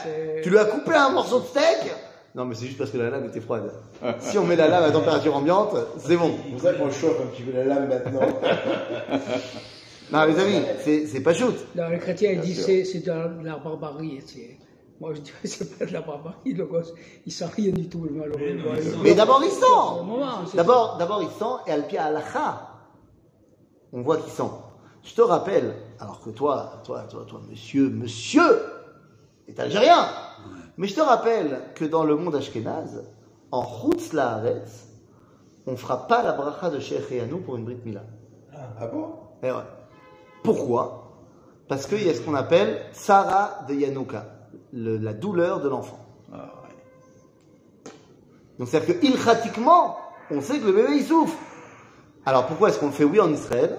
[0.04, 1.92] c'est- Tu lui as coupé un morceau de steak
[2.36, 3.72] Non mais c'est juste parce que la lame était froide.
[4.20, 6.32] Si on met la lame à température ambiante, c'est bon.
[6.44, 8.28] C'est pour ça qu'on chauffe un petit peu la lame maintenant.
[10.12, 11.56] Non les amis, c'est c'est pas shoot.
[11.76, 12.66] Non, les chrétiens, ils disent sûr.
[12.66, 13.12] c'est c'est de
[13.46, 14.22] la barbarie.
[14.26, 14.58] c'est-
[15.00, 16.94] Moi, je dirais c'est pas de la barbarie, le gosse,
[17.26, 18.40] il sent rien du tout, le malheureux.
[19.04, 22.68] Mais il d'abord il sent D'abord, d'abord il sent et al-pia alacha.
[23.94, 24.44] On voit qu'il sent.
[25.04, 28.64] Je te rappelle, alors que toi, toi, toi, toi, monsieur, monsieur,
[29.48, 30.06] est algérien.
[30.78, 33.04] Mais je te rappelle que dans le monde ashkénaze,
[33.52, 34.88] en Chutz Laaretz,
[35.68, 38.04] on fera pas la bracha de Sheikh pour une Brit Mila.
[38.54, 39.08] Ah bon?
[39.44, 39.58] Eh ouais.
[40.44, 40.98] Pourquoi?
[41.68, 44.26] Parce qu'il y a ce qu'on appelle Tsara de Yanouka,
[44.74, 46.00] la douleur de l'enfant.
[46.34, 47.92] Ah, ouais.
[48.60, 49.98] Donc c'est-à-dire que ilchatiquement,
[50.30, 51.38] on sait que le bébé il souffre.
[52.26, 53.78] Alors pourquoi est-ce qu'on le fait oui en Israël?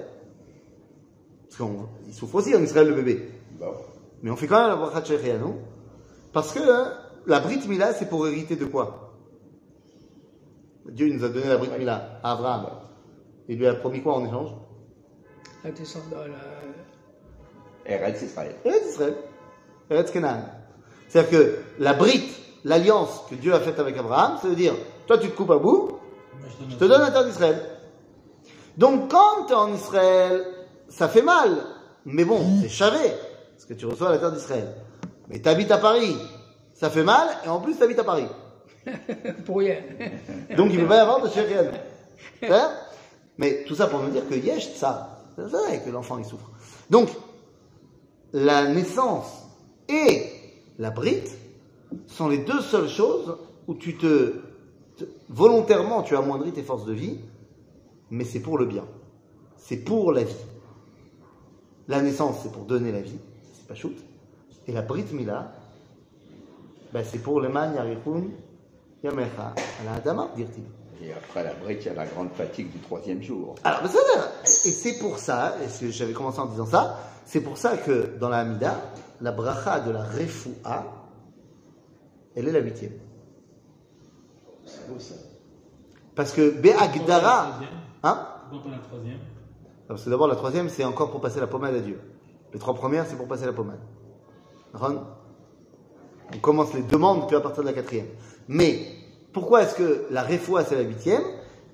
[1.49, 3.29] Parce qu'il souffre aussi en Israël le bébé.
[3.59, 3.75] Bon.
[4.23, 5.55] Mais on fait quand même la bracha de Shechianu.
[6.33, 6.95] Parce que hein,
[7.27, 9.13] la Brit Mila c'est pour hériter de quoi?
[10.87, 12.67] Dieu nous a donné la Brit Mila à Abraham.
[13.49, 14.51] Il lui a promis quoi en échange?
[15.65, 16.27] La descendance,
[17.87, 18.55] la- Eretz Israël.
[18.65, 19.17] Eretz Israël.
[19.91, 20.45] Eretz Canaan.
[21.09, 22.29] C'est-à-dire que la Brit,
[22.65, 24.75] l'alliance que Dieu a faite avec Abraham, ça veut dire,
[25.07, 25.99] toi tu te coupes à bout,
[26.41, 27.61] je Je te donne la terre d'Israël.
[28.77, 30.45] Donc quand tu es en Israël,
[30.89, 31.51] ça fait mal.
[32.05, 32.99] Mais bon, c'est chavé,
[33.55, 34.75] parce que tu reçois la terre d'Israël.
[35.29, 36.17] Mais tu habites à Paris,
[36.75, 38.27] ça fait mal, et en plus tu habites à Paris.
[39.47, 39.77] pour rien.
[40.57, 41.71] Donc il ne peut pas y avoir de chérienne.
[42.43, 42.71] Hein?
[43.39, 46.51] Mais tout ça pour me dire que yesh, ça, c'est vrai que l'enfant il souffre.
[46.91, 47.09] Donc,
[48.33, 49.47] la naissance
[49.89, 50.25] et
[50.79, 51.37] la brite
[52.07, 54.35] sont les deux seules choses où tu te,
[55.29, 57.19] volontairement tu amoindris tes forces de vie,
[58.11, 58.85] mais c'est pour le bien.
[59.57, 60.35] C'est pour la vie.
[61.89, 63.19] La naissance, c'est pour donner la vie,
[63.55, 63.97] c'est pas shoot.
[64.67, 65.53] Et la brite mila,
[66.93, 68.25] ben, c'est pour le man yarikun
[69.03, 70.82] yamecha ala adama, dit-il.
[71.01, 73.55] Et après la brique, il y a la grande fatigue du troisième jour.
[73.65, 73.99] Alors, ça,
[74.45, 78.17] et c'est pour ça, et c'est- j'avais commencé en disant ça, c'est pour ça que
[78.19, 78.77] dans la Hamida,
[79.21, 80.85] la bracha de la refoua,
[82.37, 82.93] elle est la huitième.
[84.65, 85.15] C'est beau ça.
[86.15, 87.59] Parce que Be'agdara,
[88.03, 88.27] hein?
[88.51, 89.19] Pourquoi pas la troisième?
[89.89, 92.01] Parce que d'abord, la troisième, c'est encore pour passer la pommade à Dieu.
[92.53, 93.81] Les trois premières, c'est pour passer la pommade.
[94.75, 98.07] On commence les demandes puis à partir de la quatrième.
[98.49, 98.87] Mais
[99.33, 101.23] pourquoi est-ce que la refoua, c'est la huitième?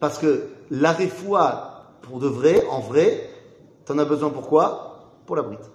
[0.00, 3.28] Parce que la refoua, pour de vrai, en vrai,
[3.84, 5.70] t'en as besoin pourquoi Pour la brite.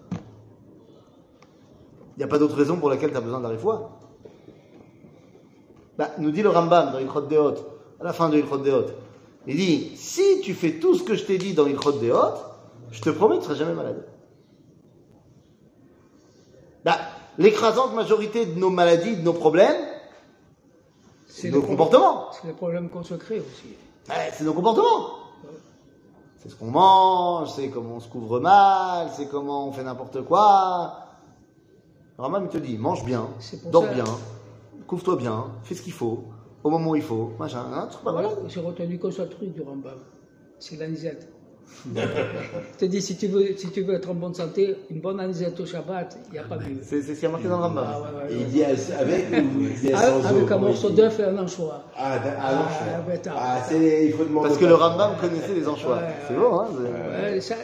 [2.16, 4.00] Il n'y a pas d'autre raison pour laquelle tu as besoin de la refoua.
[5.98, 7.56] Bah, nous dit le Rambam dans Ilchot Deot,
[8.00, 8.86] à la fin de Ilchot Deot.
[9.46, 12.36] Il dit, si tu fais tout ce que je t'ai dit dans Ilchot Deot,
[12.92, 14.06] je te promets que tu ne seras jamais malade.
[16.86, 16.98] Bah,
[17.38, 19.93] l'écrasante majorité de nos maladies, de nos problèmes,
[21.44, 22.32] c'est nos comportements.
[22.32, 23.76] C'est le problème qu'on se crée aussi.
[24.10, 25.10] Ouais, c'est nos comportements.
[26.38, 30.24] C'est ce qu'on mange, c'est comment on se couvre mal, c'est comment on fait n'importe
[30.26, 31.00] quoi.
[32.20, 33.28] Il te dit, mange bien,
[33.72, 34.04] dors ça- bien,
[34.88, 36.26] couvre-toi bien, fais ce qu'il faut,
[36.64, 38.44] au moment où il faut, machin, hein, seras pas Voilà, malade.
[38.48, 39.98] j'ai retenu qu'un seul truc du Rambam.
[40.60, 41.33] C'est l'anisette.
[41.96, 45.20] Je te dis, si tu, veux, si tu veux être en bonne santé, une bonne
[45.20, 46.78] anisette au Shabbat, il n'y a pas mieux.
[46.82, 47.86] C'est c'est ce qui a marqué dans le Rambam.
[47.86, 51.20] Ah, ouais, ouais, il dit avec ou il dit Ah, sans Avec un morceau d'œuf
[51.20, 51.84] et un anchois.
[51.98, 54.48] Ah, d'a- ah, Ah, t'as- Ah, c'est, il faut demander.
[54.48, 55.98] Parce que le Rambam connaissait les anchois.
[55.98, 56.68] Ouais, c'est bon, hein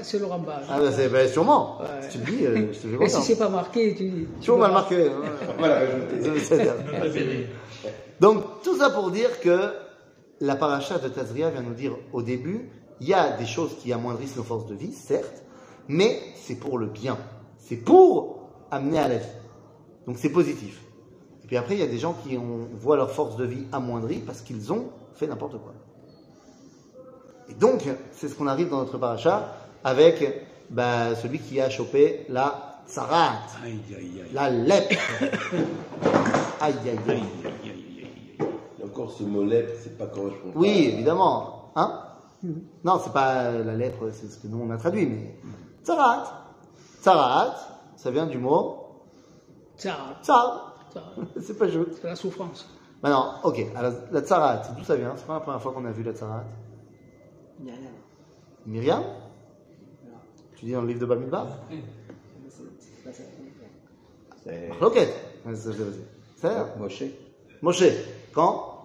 [0.04, 0.56] c'est- le Rambam.
[0.70, 1.78] Ah, bah, c'est bah, sûrement.
[1.80, 1.86] Ouais.
[2.10, 4.28] Si tu le dis, euh, je te fais Et si c'est pas marqué, tu dis.
[4.34, 5.08] tu Toujours mal marqué.
[5.08, 5.22] hein.
[5.58, 5.80] Voilà.
[8.20, 9.72] Donc, tout ça pour dire que
[10.42, 12.70] la paracha de Tazria vient nous dire au début,
[13.02, 15.44] il y a des choses qui amoindrissent nos forces de vie, certes,
[15.88, 17.18] mais c'est pour le bien.
[17.58, 19.26] C'est pour amener à la vie.
[20.06, 20.82] Donc c'est positif.
[21.44, 23.66] Et puis après, il y a des gens qui ont, voient leur force de vie
[23.72, 25.74] amoindrie parce qu'ils ont fait n'importe quoi.
[27.50, 32.26] Et donc, c'est ce qu'on arrive dans notre paracha avec bah, celui qui a chopé
[32.30, 34.34] la tsarat, Aïe, aïe, aïe.
[34.34, 34.96] la lèpre.
[36.62, 37.24] Aïe, aïe, aïe.
[38.84, 40.54] Encore ce mot lèpre, c'est pas correspondant.
[40.56, 41.72] Oui, évidemment.
[41.76, 42.02] Hein?
[42.84, 45.36] Non, c'est pas la lèpre, c'est ce que nous on a traduit, mais
[45.84, 46.46] tsarat.
[47.02, 47.56] Tsarat,
[47.98, 48.78] ça vient du mot
[49.78, 50.76] Ça, tsar.
[50.94, 51.04] ça,
[51.42, 51.92] C'est pas joli.
[51.94, 52.68] c'est la souffrance.
[53.04, 55.14] Maintenant, ok, alors la tsarat, d'où ça vient?
[55.18, 56.44] C'est pas la première fois qu'on a vu la tsarat
[57.64, 57.74] rien.
[58.66, 59.04] Myriam?
[60.56, 63.24] Tu dis dans le livre de Bamidbar C'est c'est pas ça.
[64.44, 64.96] C'est Ok.
[65.46, 66.06] Vas-y, vas-y, vas-y.
[66.36, 67.04] C'est Moshe.
[67.62, 67.84] Moshe,
[68.34, 68.76] quand?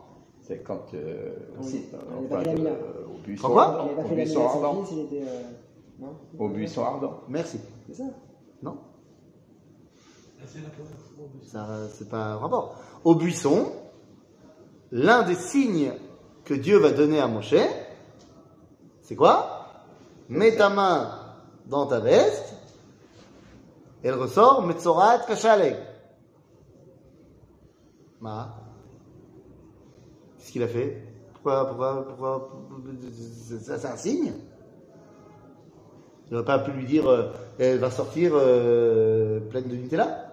[0.43, 0.85] C'est quand.
[0.95, 2.71] Euh, de- Mila.
[2.71, 4.85] au buisson, Il fait la buisson ardent.
[4.85, 5.23] fils, il était.
[5.29, 5.43] euh,
[5.99, 7.21] Non Au buisson ardent.
[7.29, 7.59] Merci.
[7.87, 8.05] C'est ça
[8.63, 8.79] Non.
[11.47, 12.75] Ça, c'est pas un rapport.
[13.05, 13.73] Au buisson,
[14.93, 15.93] l'un des signes
[16.45, 17.55] que Dieu va donner à Moshe,
[19.03, 19.69] c'est quoi?
[20.29, 21.19] Mets ta main
[21.67, 22.55] dans ta veste,
[24.03, 25.77] elle ressort, Metzorat Kashaleg.
[28.21, 28.55] Ma.
[30.39, 31.03] Qu'est-ce qu'il a fait?
[31.45, 32.09] Pourquoi,
[33.61, 34.33] Ça, c'est un signe
[36.27, 37.29] Il n'aurait pas pu lui dire, euh,
[37.59, 40.31] elle va sortir euh, pleine de Nutella.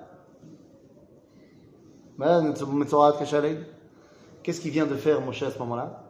[4.41, 6.08] Qu'est-ce qu'il vient de faire Moshe à ce moment-là?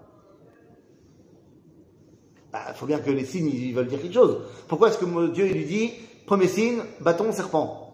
[2.54, 4.44] Il faut bien que les signes veulent dire quelque chose.
[4.68, 5.92] Pourquoi est-ce que Dieu lui dit
[6.28, 7.91] premier signe, bâton, serpent?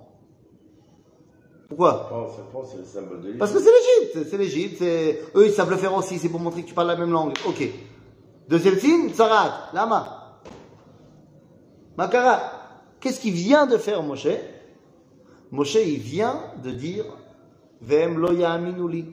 [1.67, 3.39] Pourquoi serpent, c'est le symbole de l'Égypte.
[3.39, 6.39] Parce que c'est l'Égypte, c'est l'Égypte, c'est eux ils savent le faire aussi, c'est pour
[6.39, 7.33] montrer que tu parles la même langue.
[7.45, 7.67] Ok.
[8.47, 10.39] Deuxième signe, Sarat, Lama.
[11.97, 12.39] Makara.
[12.99, 14.27] Qu'est-ce qu'il vient de faire Moshe?
[15.51, 17.05] Moshe il vient de dire
[17.81, 19.05] Ve'em lo ya'aminu li.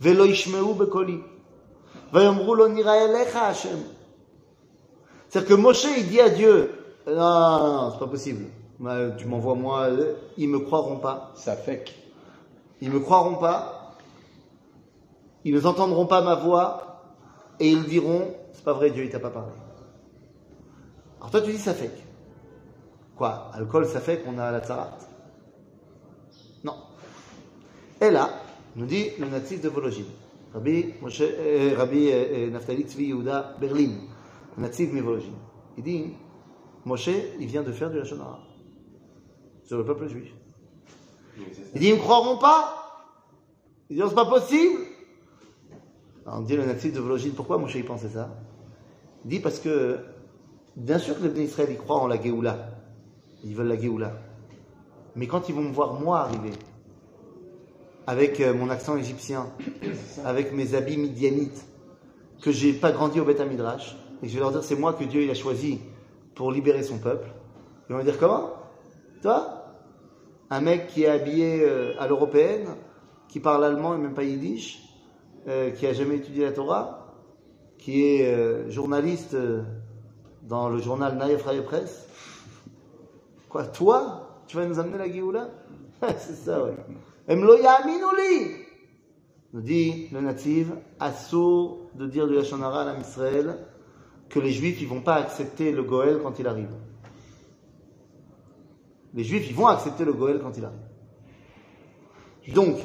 [0.00, 1.20] Ve'lo yishmeu bekoli.
[2.12, 3.78] Ve'yomru lo nira elecha Hashem.
[5.28, 6.70] C'est-à-dire que Moshe il dit à Dieu
[7.06, 8.44] Non, non, non, c'est pas possible.
[8.82, 11.32] Moi, Tu m'envoies moi, euh, ils me croiront pas.
[11.34, 11.84] Ça fait.
[12.82, 13.94] Ils me croiront pas,
[15.44, 17.04] ils ne entendront pas ma voix,
[17.60, 19.52] et ils diront, c'est pas vrai, Dieu il t'a pas parlé.
[21.18, 21.92] Alors toi tu dis ça fait.
[23.16, 24.98] Quoi Alcool ça fait qu'on a la tsarat?
[26.64, 26.74] Non.
[28.00, 28.30] Et là,
[28.74, 30.06] nous dit le natif de Vologine,
[30.52, 33.92] Rabbi, Moshe, euh, Rabbi euh, euh, Naftali Tzvi Yehuda Berlin,
[34.56, 35.38] le natif de Vologine.
[35.78, 36.14] Il dit,
[36.84, 38.40] Moshe, il vient de faire du Lachon Hara
[39.72, 40.30] sur le peuple juif.
[41.74, 43.08] Il dit, ils ne croiront pas.
[43.88, 44.80] Il dit, c'est pas possible.
[46.26, 48.36] Alors, on dit le natif de Vologine, pourquoi Moshe il pensait ça?
[49.24, 50.00] Il dit parce que,
[50.76, 52.68] bien sûr que les Bnei Israël, ils croient en la Géoula.
[53.44, 54.12] Ils veulent la Géoula.
[55.16, 56.52] Mais quand ils vont me voir, moi, arriver,
[58.06, 59.46] avec euh, mon accent égyptien,
[60.26, 61.64] avec mes habits midianites,
[62.42, 64.92] que j'ai pas grandi au Beth Midrash, et que je vais leur dire, c'est moi
[64.92, 65.80] que Dieu il a choisi
[66.34, 67.30] pour libérer son peuple,
[67.88, 68.50] ils vont me dire, comment?
[69.22, 69.61] Toi?
[70.52, 72.68] Un mec qui est habillé euh, à l'européenne,
[73.28, 74.82] qui parle allemand et même pas yiddish,
[75.48, 77.14] euh, qui a jamais étudié la Torah,
[77.78, 79.34] qui est euh, journaliste
[80.42, 82.06] dans le journal Naïf Press.
[83.48, 85.48] Quoi, toi Tu vas nous amener la Géoula?
[86.18, 86.76] C'est ça, ouais.
[87.28, 87.56] Emlo
[89.54, 90.66] Nous dit le natif,
[91.00, 93.56] assaut de dire du Lashon Hara à Israël
[94.28, 96.74] que les juifs ils vont pas accepter le Goël quand il arrive.
[99.14, 100.78] Les juifs, ils vont accepter le Goël quand il arrive.
[102.54, 102.76] Donc,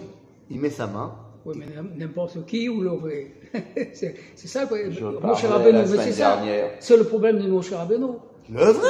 [0.50, 1.16] il met sa main.
[1.46, 1.66] Oui, mais
[1.98, 3.32] n'importe qui ou le vrai.
[3.94, 4.16] c'est
[4.48, 4.78] ça, quoi.
[4.90, 6.36] Je Moshe Rabbeinu, c'est ça.
[6.36, 6.72] dernière.
[6.80, 8.08] C'est le problème de Moshe Rabbeinu.
[8.52, 8.90] Le vrai?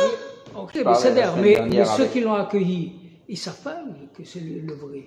[0.56, 2.93] Ok, mais c'est mais, ceux avec- qui l'ont accueilli,
[3.30, 3.78] ils savent pas
[4.15, 5.04] que c'est le, le vrai.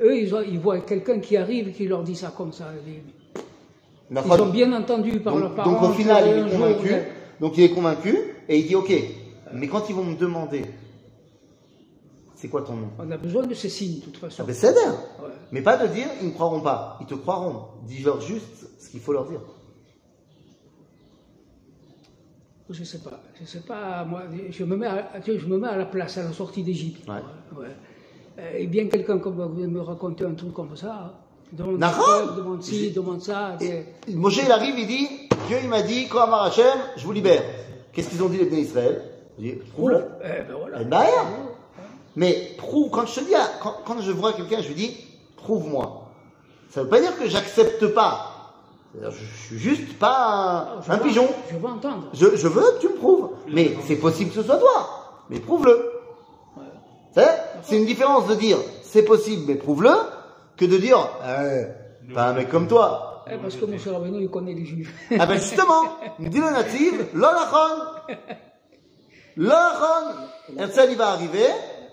[0.00, 2.72] Eux, ils, ont- ils voient quelqu'un qui arrive et qui leur dit ça comme ça.
[2.86, 3.02] Ils,
[4.10, 5.72] ils ont bien entendu par leurs donc, parents.
[5.72, 6.94] donc, au final, il est convaincu.
[7.40, 8.16] Donc il est convaincu
[8.48, 8.92] et il dit ok.
[9.54, 10.62] Mais quand ils vont me demander,
[12.42, 12.88] c'est quoi ton nom?
[12.98, 14.42] On a besoin de ces signes, de toute façon.
[14.42, 14.94] Ah ben c'est d'air.
[15.22, 15.28] Ouais.
[15.52, 16.98] Mais pas de dire ils ne croiront pas.
[17.00, 17.68] Ils te croiront.
[17.86, 19.38] Dis-leur juste ce qu'il faut leur dire.
[22.68, 25.76] Je sais pas, je sais pas, moi, je me mets à, je me mets à
[25.76, 27.06] la place, à la sortie d'Égypte.
[27.08, 27.14] Ouais.
[27.56, 27.66] Ouais.
[28.40, 31.20] Euh, Et bien quelqu'un comme vous me raconter un truc comme ça,
[31.52, 33.56] demande Nahon ça, demande ci, demande ça.
[33.60, 35.08] Et Moshe il arrive, il dit
[35.46, 37.42] Dieu il m'a dit, Kohamar Hashem, je vous libère.
[37.92, 39.00] Qu'est-ce qu'ils ont dit les Israël?
[39.38, 40.06] Il dit prouve-le.
[40.24, 40.80] Eh ben voilà.
[40.80, 41.06] Eh ben.
[42.16, 44.96] Mais prouve, quand je te dis, à- quand, quand je vois quelqu'un, je lui dis,
[45.36, 46.08] prouve-moi.
[46.70, 48.28] Ça veut pas dire que j'accepte pas.
[48.94, 51.28] C'est-à-dire, Je suis juste pas un, Je un veux- pigeon.
[51.50, 52.08] Je veux entendre.
[52.12, 53.30] Je, je veux que tu me prouves.
[53.48, 55.24] Mais c'est possible que ce soit toi.
[55.30, 55.92] Mais prouve-le.
[56.56, 56.62] Ouais.
[57.14, 57.28] C'est
[57.62, 59.92] c'est une différence de dire c'est possible, mais prouve-le,
[60.56, 63.24] que de dire eh, pas un mec comme toi.
[63.30, 63.78] Eh, parce que M.
[63.94, 64.92] Rabbeinu, il connaît les juifs.
[65.18, 65.84] Ah ben justement,
[66.18, 67.84] dit le natif, l'olachon.
[69.36, 70.14] L'olachon.
[70.58, 71.46] Herzl, il va arriver,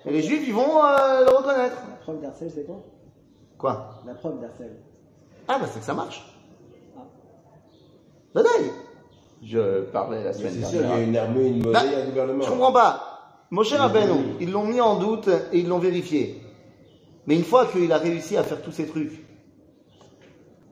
[0.09, 1.75] et les juifs, ils vont euh, le reconnaître.
[1.89, 2.83] La preuve d'Arcel, c'est quoi?
[3.57, 4.01] Quoi?
[4.05, 4.75] La preuve d'Arcel.
[5.47, 6.25] Ah ben c'est que ça marche.
[8.33, 8.71] Badaï.
[9.43, 11.07] Je parlais la semaine c'est sûr, il y a dernière.
[11.07, 12.43] une armée, une monnaie, Bah, un gouvernement.
[12.43, 13.45] Je comprends pas.
[13.51, 16.41] Moshe Rabbeinu, ils l'ont mis en doute et ils l'ont vérifié.
[17.25, 19.25] Mais une fois qu'il a réussi à faire tous ces trucs,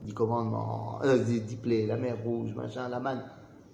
[0.03, 3.23] dix commandements, euh, dix, plaies, la mer rouge, machin, la manne,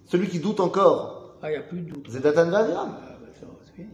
[0.05, 2.07] celui qui doute encore, Ah, il n'y a plus de doute.
[2.09, 2.95] c'est Datan Vadiram.
[3.01, 3.15] Ah,
[3.75, 3.87] fini.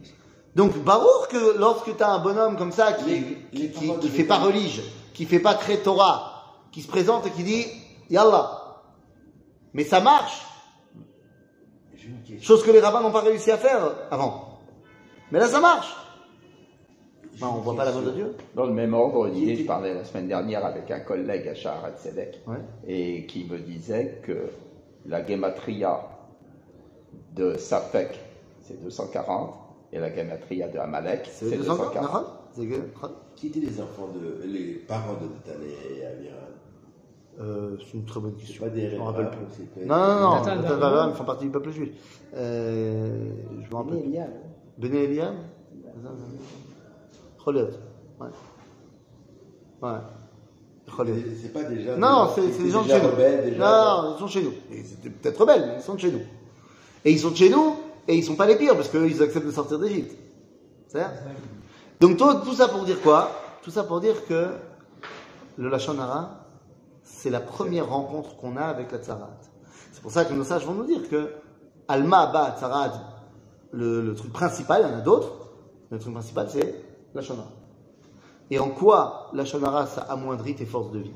[0.56, 3.10] Donc, barour que lorsque tu as un bonhomme comme ça qui,
[3.52, 4.82] Les- qui, qui, fait pas religion,
[5.14, 7.66] qui fait pas très Torah, qui se présente et qui dit
[8.10, 8.58] Yallah.
[9.72, 10.42] Mais ça marche.
[12.40, 13.80] Chose que les rabbins n'ont pas réussi à faire
[14.10, 14.58] avant.
[15.30, 15.94] Mais là, ça marche.
[17.40, 18.36] Ben, on voit pas la main de Dieu.
[18.54, 21.96] Dans le même ordre d'idée, je parlais la semaine dernière avec un collègue à Shaharat
[21.96, 22.56] Sedek Ouais.
[22.86, 24.50] et qui me disait que
[25.06, 26.00] la gematria
[27.34, 28.18] de Safek,
[28.62, 29.54] c'est 240
[29.92, 31.92] et la gematria de Amalek, C'est c'est 240.
[31.94, 32.12] 240.
[32.12, 34.46] Nahon C'est que- Qui étaient les enfants de.
[34.46, 36.36] les parents de Nathan et Aviram
[37.40, 38.62] Euh, C'est une très bonne question.
[38.64, 39.86] pas des Je me rappelle plus.
[39.86, 40.30] Non, non, non.
[40.42, 40.78] Vavram.
[40.80, 41.90] Vavram, ils font partie du peuple juif.
[42.36, 43.30] Euh,
[43.62, 44.02] je me rappelle.
[44.78, 45.34] Bené Eliam.
[48.20, 48.26] Ouais.
[49.82, 49.90] Ouais.
[51.40, 51.96] C'est- pas déjà.
[51.96, 53.08] Non, des- c'est des gens de chez nous.
[53.10, 53.58] rebelles, déjà.
[53.58, 54.52] Non, ils sont chez nous.
[54.72, 56.20] Et C'était peut-être rebelles, mais ils sont de chez nous.
[57.04, 57.76] Et ils sont de chez nous,
[58.10, 60.16] et ils sont pas les pires, parce qu'ils acceptent de sortir d'Égypte.
[62.00, 63.30] Donc tout, ça pour dire quoi
[63.62, 64.48] Tout ça pour dire que
[65.56, 66.48] le Lachon Hara,
[67.04, 69.30] c'est la première rencontre qu'on a avec la Tzarat.
[69.92, 71.34] C'est pour ça que nos sages vont nous dire que
[71.86, 72.92] Alma Ba Tzarat,
[73.70, 75.52] le, le truc principal, il y en a d'autres,
[75.90, 76.82] le truc principal c'est
[77.14, 77.46] la Hara.
[78.50, 81.14] Et en quoi la Hara, ça amoindrit tes forces de vie?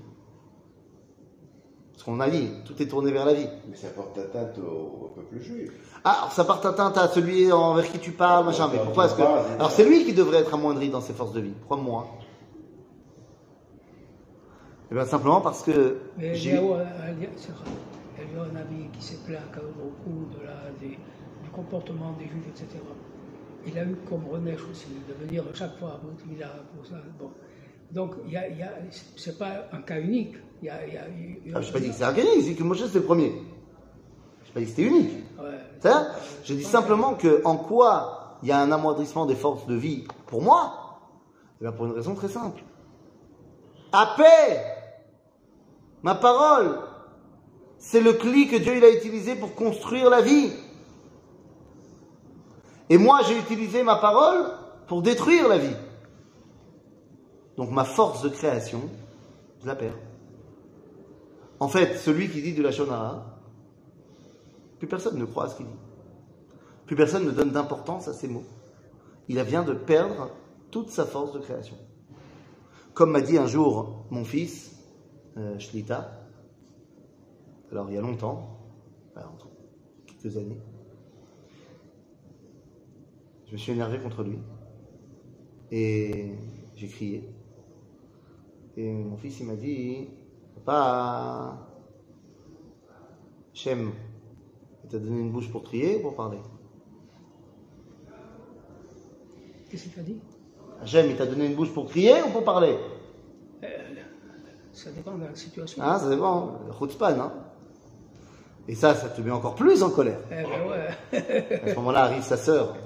[1.95, 3.47] Parce qu'on a dit, tout est tourné vers la vie.
[3.69, 5.71] Mais ça porte atteinte au, au peuple juif.
[6.05, 8.69] Ah, alors ça porte atteinte à celui envers qui tu parles, machin.
[8.73, 9.23] Mais pourquoi est-ce que.
[9.23, 11.53] Alors c'est lui qui devrait être amoindri dans ses forces de vie.
[11.61, 12.09] Pourquoi moi
[14.91, 15.99] Eh bien simplement parce que.
[16.19, 16.85] Mais il y j'ai- a eu un-
[17.17, 20.99] il y a- un ami qui s'est plaint quand même beaucoup de la, des-
[21.43, 22.67] du comportement des juifs, etc.
[23.67, 26.97] Il a eu comme Renesh aussi, de venir chaque fois à Boutmila pour ça.
[27.19, 27.31] Bon.
[27.95, 28.73] Donc, il y a, y a,
[29.17, 30.35] c'est pas un cas unique.
[30.61, 31.03] Y a, y a
[31.55, 33.31] Ah, je n'ai pas dit que c'est organique, j'ai dit que Moshe c'était le premier.
[34.43, 35.13] Je n'ai pas dit que c'était unique.
[35.39, 35.59] Ouais.
[35.79, 36.09] C'est ça
[36.43, 40.09] Je dis simplement que en quoi il y a un amoindrissement des forces de vie
[40.27, 40.99] pour moi
[41.61, 42.65] Eh bien pour une raison très simple.
[43.93, 44.61] À paix
[46.03, 46.81] Ma parole
[47.79, 50.51] C'est le cli que Dieu il a utilisé pour construire la vie.
[52.91, 54.47] Et moi j'ai utilisé ma parole
[54.89, 55.77] pour détruire la vie.
[57.57, 58.81] Donc ma force de création,
[59.63, 59.99] je la perds.
[61.61, 63.39] En fait, celui qui dit de la Shonara,
[64.79, 65.73] plus personne ne croit à ce qu'il dit.
[66.87, 68.45] Plus personne ne donne d'importance à ces mots.
[69.29, 70.31] Il vient de perdre
[70.71, 71.77] toute sa force de création.
[72.93, 74.77] Comme m'a dit un jour mon fils,
[75.37, 76.21] euh, Shlita,
[77.73, 78.61] alors il y a longtemps,
[79.17, 79.49] entre
[80.07, 80.61] quelques années,
[83.47, 84.39] je me suis énervé contre lui
[85.71, 86.35] et
[86.77, 87.34] j'ai crié.
[88.77, 90.09] Et mon fils il m'a dit,
[90.65, 91.59] papa,
[93.53, 93.93] Shem,
[94.83, 96.39] il t'a donné une bouche pour crier ou pour parler
[99.71, 100.19] Qu'est-ce qu'il t'a dit?
[100.83, 102.77] Hachem, il t'a donné une bouche pour crier ou pour parler
[104.73, 105.83] Ça dépend de la situation.
[105.83, 106.59] Hein, ça dépend.
[106.79, 107.33] Chutzpan, hein
[108.67, 110.19] Et ça, ça te met encore plus en colère.
[110.31, 111.61] Eh ben ouais.
[111.63, 112.77] À ce moment-là arrive sa sœur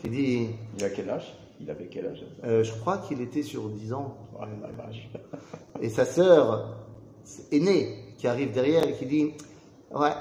[0.00, 1.34] qui dit Il a quel âge?
[1.60, 4.16] Il avait quel âge euh, Je crois qu'il était sur 10 ans.
[4.38, 5.08] Oh la vache.
[5.82, 6.76] Et sa sœur
[7.50, 9.32] aînée qui arrive derrière et qui dit
[9.94, 10.12] Ouais,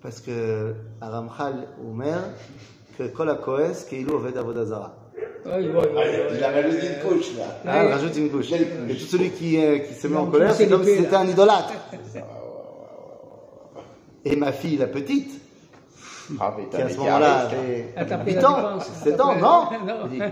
[0.00, 2.18] parce que Aramchal Omer,
[2.98, 4.96] que Kol HaKoes, Keilu Oved Avodazara.
[5.44, 6.28] Ouais, ouais.
[6.34, 7.44] Il a rajouté une couche là.
[7.66, 7.92] Ah, Ouais.
[7.92, 8.52] rajoute une couche.
[8.52, 11.10] Et tout celui qui, euh, qui se met Il en colère, c'est comme si c'était
[11.10, 11.20] là.
[11.20, 11.72] un idolâtre.
[14.24, 15.40] Et ma fille, la petite,
[16.40, 18.90] Ah, mais qui à ce moment-là avait Elle t'a pris 8 la ans, défense.
[19.04, 19.40] 7 ans, non
[19.86, 19.94] Non.
[20.04, 20.22] Elle dit,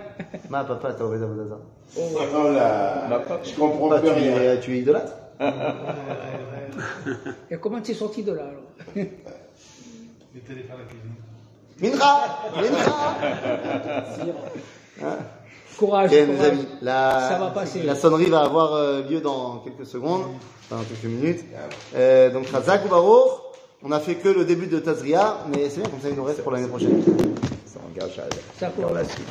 [0.49, 1.61] Ma papa, t'as envoyé Avodazara.
[1.97, 7.15] Oh là, je comprends plus tu, es, tu es idolâtre Ouais, ouais.
[7.51, 8.63] Et comment tu es sorti de là alors
[8.95, 11.15] Les téléphones à la cuisine.
[11.81, 12.13] Mincha
[15.01, 15.17] Mincha
[15.79, 16.49] Courage, Ok, mes courage.
[16.51, 17.83] amis, la, Ça va passer.
[17.83, 20.25] la sonnerie va avoir euh, lieu dans quelques secondes,
[20.71, 21.45] dans quelques minutes.
[21.97, 23.31] Euh, donc, Razak ou Baruch,
[23.83, 26.25] on a fait que le début de Tazria, mais c'est bien, comme ça il nous
[26.25, 27.03] reste pour l'année prochaine.
[27.67, 29.29] Ça engage à la suite.